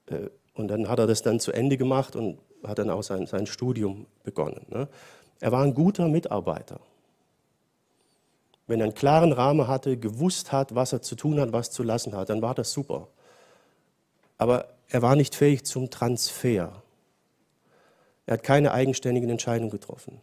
Äh, 0.06 0.28
und 0.54 0.68
dann 0.68 0.88
hat 0.88 0.98
er 0.98 1.06
das 1.06 1.22
dann 1.22 1.40
zu 1.40 1.52
Ende 1.52 1.76
gemacht 1.76 2.16
und 2.16 2.38
hat 2.64 2.78
dann 2.78 2.90
auch 2.90 3.02
sein, 3.02 3.26
sein 3.26 3.46
Studium 3.46 4.06
begonnen. 4.22 4.66
Ne? 4.68 4.88
Er 5.40 5.52
war 5.52 5.62
ein 5.62 5.74
guter 5.74 6.08
Mitarbeiter. 6.08 6.80
Wenn 8.66 8.80
er 8.80 8.84
einen 8.84 8.94
klaren 8.94 9.32
Rahmen 9.32 9.66
hatte, 9.66 9.96
gewusst 9.96 10.52
hat, 10.52 10.74
was 10.74 10.92
er 10.92 11.02
zu 11.02 11.16
tun 11.16 11.40
hat, 11.40 11.52
was 11.52 11.70
zu 11.70 11.82
lassen 11.82 12.14
hat, 12.14 12.28
dann 12.28 12.42
war 12.42 12.54
das 12.54 12.72
super. 12.72 13.08
Aber 14.38 14.68
er 14.88 15.02
war 15.02 15.16
nicht 15.16 15.34
fähig 15.34 15.64
zum 15.64 15.90
Transfer. 15.90 16.82
Er 18.26 18.34
hat 18.34 18.42
keine 18.42 18.72
eigenständigen 18.72 19.30
Entscheidungen 19.30 19.70
getroffen 19.70 20.20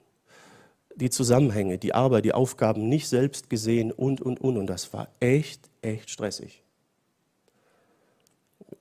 die 0.98 1.10
Zusammenhänge, 1.10 1.78
die 1.78 1.94
Arbeit, 1.94 2.26
die 2.26 2.34
Aufgaben 2.34 2.90
nicht 2.90 3.08
selbst 3.08 3.50
gesehen 3.50 3.92
und, 3.92 4.22
und, 4.22 4.42
und. 4.42 4.58
Und 4.58 4.68
das 4.68 4.94
war 4.94 5.08
echt, 5.20 5.70
echt 5.82 6.10
stressig. 6.10 6.64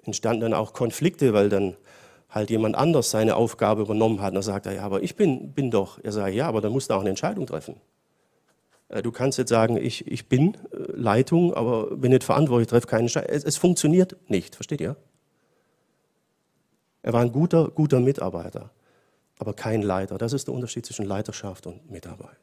Entstanden 0.05 0.41
dann 0.41 0.55
auch 0.55 0.73
Konflikte, 0.73 1.33
weil 1.33 1.49
dann 1.49 1.77
halt 2.31 2.51
jemand 2.51 2.75
anders 2.75 3.11
seine 3.11 3.37
Aufgabe 3.37 3.83
übernommen 3.83 4.21
hat. 4.21 4.29
Und 4.29 4.37
dann 4.37 4.43
sagt 4.43 4.67
er, 4.67 4.73
ja, 4.73 4.83
aber 4.83 5.03
ich 5.03 5.17
bin, 5.17 5.53
bin 5.53 5.71
doch. 5.71 5.99
Er 6.03 6.12
sagt, 6.12 6.35
ja, 6.35 6.49
aber 6.49 6.61
dann 6.61 6.73
musst 6.73 6.91
du 6.91 6.95
auch 6.95 7.01
eine 7.01 7.11
Entscheidung 7.11 7.47
treffen. 7.47 7.77
Äh, 8.89 9.03
du 9.03 9.12
kannst 9.12 9.39
jetzt 9.39 9.51
sagen, 9.51 9.77
ich, 9.77 10.07
ich 10.07 10.29
bin 10.29 10.55
äh, 10.55 10.77
Leitung, 10.95 11.55
aber 11.55 11.97
bin 11.97 12.12
nicht 12.12 12.25
verantwortlich, 12.25 12.69
treffe 12.69 12.87
keine 12.87 13.03
Entscheidung. 13.03 13.31
Es, 13.31 13.45
es 13.45 13.57
funktioniert 13.57 14.17
nicht, 14.29 14.55
versteht 14.55 14.81
ihr? 14.81 14.97
Er 17.03 17.12
war 17.12 17.21
ein 17.21 17.31
guter, 17.31 17.71
guter 17.71 18.01
Mitarbeiter 18.01 18.71
aber 19.39 19.55
kein 19.55 19.82
Leiter. 19.82 20.18
Das 20.18 20.32
ist 20.32 20.47
der 20.47 20.55
Unterschied 20.55 20.87
zwischen 20.87 21.05
Leiterschaft 21.05 21.66
und 21.66 21.91
Mitarbeit. 21.91 22.37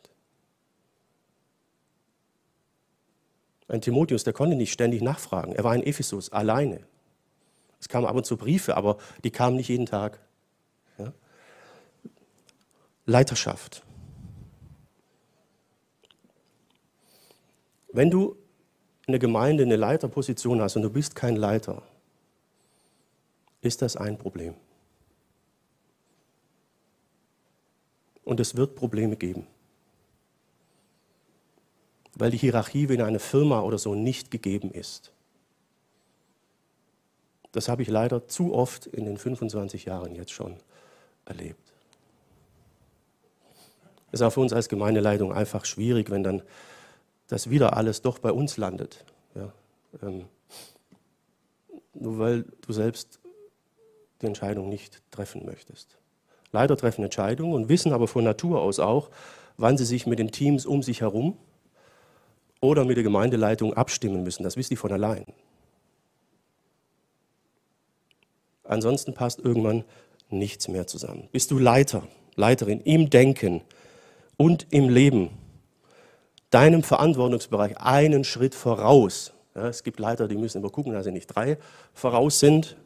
Ein 3.68 3.82
Timotheus, 3.82 4.24
der 4.24 4.34
konnte 4.34 4.56
nicht 4.56 4.72
ständig 4.72 5.02
nachfragen. 5.02 5.54
Er 5.54 5.64
war 5.64 5.74
in 5.76 5.84
Ephesus 5.84 6.32
alleine. 6.32 6.86
Es 7.80 7.90
kamen 7.90 8.06
ab 8.06 8.16
und 8.16 8.26
zu 8.26 8.38
Briefe, 8.38 8.78
aber 8.78 8.98
die 9.24 9.32
kamen 9.32 9.56
nicht 9.56 9.70
jeden 9.70 9.86
Tag. 9.86 10.20
Ja? 10.98 11.12
Leiterschaft. 13.06 13.84
Wenn 17.92 18.10
du 18.10 18.38
in 19.06 19.12
der 19.12 19.20
Gemeinde 19.20 19.64
eine 19.64 19.76
Leiterposition 19.76 20.62
hast 20.62 20.76
und 20.76 20.84
du 20.84 20.90
bist 20.90 21.16
kein 21.16 21.36
Leiter, 21.36 21.84
ist 23.62 23.82
das 23.82 23.96
ein 23.96 24.18
Problem. 24.18 24.56
Und 28.24 28.40
es 28.40 28.56
wird 28.56 28.76
Probleme 28.76 29.16
geben. 29.16 29.48
Weil 32.16 32.32
die 32.32 32.38
Hierarchie 32.38 32.90
wie 32.90 32.94
in 32.94 33.02
einer 33.02 33.20
Firma 33.20 33.62
oder 33.62 33.78
so 33.78 33.96
nicht 33.96 34.32
gegeben 34.32 34.72
ist. 34.72 35.12
Das 37.52 37.70
habe 37.70 37.82
ich 37.82 37.88
leider 37.88 38.28
zu 38.28 38.54
oft 38.54 38.88
in 38.88 39.06
den 39.06 39.18
25 39.18 39.86
Jahren 39.86 40.16
jetzt 40.16 40.32
schon 40.32 40.58
erlebt. 41.26 41.74
Es 44.12 44.20
ist 44.20 44.26
auch 44.26 44.34
für 44.34 44.42
uns 44.42 44.54
als 44.54 44.70
Gemeindeleitung 44.70 45.34
einfach 45.34 45.66
schwierig, 45.66 46.12
wenn 46.12 46.24
dann 46.24 46.44
das 47.28 47.50
wieder 47.50 47.76
alles 47.78 48.02
doch 48.02 48.20
bei 48.20 48.32
uns 48.32 48.58
landet. 48.58 49.06
Ja, 49.34 49.52
ähm, 50.04 50.26
nur 51.94 52.20
weil 52.20 52.46
du 52.66 52.74
selbst 52.74 53.20
die 54.22 54.28
Entscheidung 54.28 54.70
nicht 54.70 55.02
treffen 55.12 55.46
möchtest. 55.46 55.98
Leiter 56.54 56.78
treffen 56.78 57.04
Entscheidungen 57.04 57.54
und 57.54 57.68
wissen 57.68 57.92
aber 57.92 58.08
von 58.08 58.24
Natur 58.24 58.62
aus 58.62 58.80
auch, 58.80 59.10
wann 59.58 59.78
sie 59.78 59.86
sich 59.86 60.08
mit 60.08 60.20
den 60.20 60.32
Teams 60.32 60.66
um 60.66 60.84
sich 60.84 61.02
herum 61.02 61.38
oder 62.62 62.86
mit 62.86 62.96
der 62.96 63.04
Gemeindeleitung 63.04 63.74
abstimmen 63.74 64.24
müssen. 64.24 64.44
Das 64.44 64.56
wissen 64.56 64.70
die 64.70 64.78
von 64.78 64.92
allein. 64.92 65.26
Ansonsten 68.64 69.14
passt 69.14 69.40
irgendwann 69.40 69.84
nichts 70.30 70.68
mehr 70.68 70.88
zusammen. 70.88 71.28
Bist 71.32 71.52
du 71.52 71.58
Leiter, 71.58 72.04
Leiterin 72.36 72.80
im 72.82 73.10
Denken 73.10 73.62
und 74.38 74.68
im 74.70 74.90
Leben, 74.90 75.32
deinem 76.52 76.84
Verantwortungsbereich 76.84 77.78
einen 77.80 78.24
Schritt 78.24 78.54
voraus. 78.54 79.34
Ja, 79.56 79.68
es 79.68 79.84
gibt 79.84 80.00
Leiter, 80.00 80.28
die 80.28 80.38
müssen 80.38 80.60
immer 80.60 80.70
gucken, 80.70 80.94
dass 80.94 81.06
sie 81.06 81.12
nicht 81.12 81.28
drei 81.28 81.58
voraus 81.94 82.40
sind. 82.40 82.78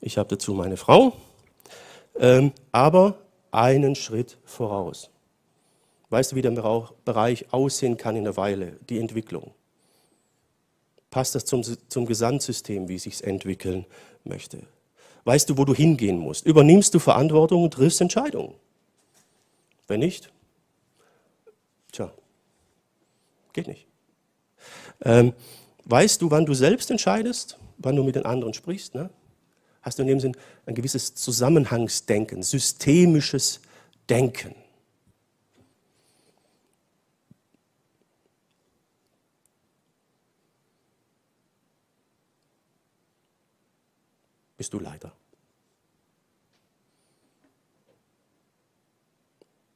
Ich 0.00 0.18
habe 0.18 0.28
dazu 0.28 0.54
meine 0.54 0.76
Frau, 0.76 1.12
ähm, 2.18 2.52
aber 2.72 3.18
einen 3.50 3.94
Schritt 3.94 4.38
voraus. 4.44 5.10
Weißt 6.10 6.32
du, 6.32 6.36
wie 6.36 6.42
der 6.42 6.52
Bereich 7.04 7.52
aussehen 7.52 7.96
kann 7.96 8.16
in 8.16 8.24
der 8.24 8.36
Weile, 8.36 8.78
die 8.88 8.98
Entwicklung? 8.98 9.52
Passt 11.10 11.34
das 11.34 11.44
zum, 11.44 11.62
zum 11.62 12.06
Gesamtsystem, 12.06 12.88
wie 12.88 12.98
sich 12.98 13.24
entwickeln 13.24 13.86
möchte? 14.24 14.66
Weißt 15.24 15.50
du, 15.50 15.58
wo 15.58 15.64
du 15.64 15.74
hingehen 15.74 16.18
musst? 16.18 16.46
Übernimmst 16.46 16.94
du 16.94 16.98
Verantwortung 16.98 17.64
und 17.64 17.72
triffst 17.72 18.00
Entscheidungen? 18.00 18.54
Wenn 19.88 20.00
nicht, 20.00 20.32
tja, 21.90 22.12
geht 23.52 23.66
nicht. 23.66 23.86
Ähm, 25.04 25.32
weißt 25.84 26.22
du, 26.22 26.30
wann 26.30 26.46
du 26.46 26.54
selbst 26.54 26.90
entscheidest, 26.90 27.58
wann 27.78 27.96
du 27.96 28.04
mit 28.04 28.14
den 28.14 28.24
anderen 28.24 28.54
sprichst? 28.54 28.94
Ne? 28.94 29.10
Hast 29.86 30.00
du 30.00 30.02
in 30.02 30.08
dem 30.08 30.18
Sinn 30.18 30.36
ein 30.66 30.74
gewisses 30.74 31.14
Zusammenhangsdenken, 31.14 32.42
systemisches 32.42 33.60
Denken? 34.10 34.54
bist 44.56 44.72
du 44.72 44.80
Leiter. 44.80 45.12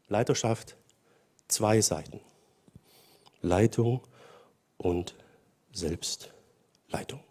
Leiterschaft, 0.08 0.74
zwei 1.46 1.80
Seiten. 1.80 2.18
Leitung 3.42 4.00
und 4.78 5.14
Selbstleitung. 5.72 7.22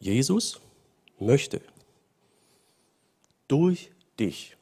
Jesus 0.00 0.60
möchte 1.18 1.60
durch 3.48 3.90
dich, 4.18 4.56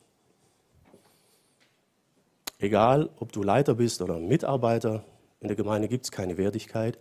egal 2.58 3.08
ob 3.20 3.30
du 3.30 3.44
Leiter 3.44 3.74
bist 3.74 4.02
oder 4.02 4.18
Mitarbeiter, 4.18 5.04
in 5.40 5.46
der 5.46 5.56
Gemeinde 5.56 5.86
gibt 5.86 6.04
es 6.04 6.10
keine 6.10 6.36
Wertigkeit, 6.36 6.98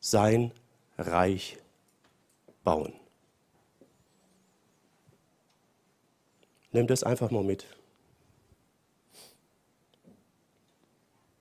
sein 0.00 0.50
Reich 0.96 1.58
bauen. 2.62 2.94
Nimm 6.72 6.86
das 6.86 7.04
einfach 7.04 7.30
mal 7.30 7.44
mit. 7.44 7.66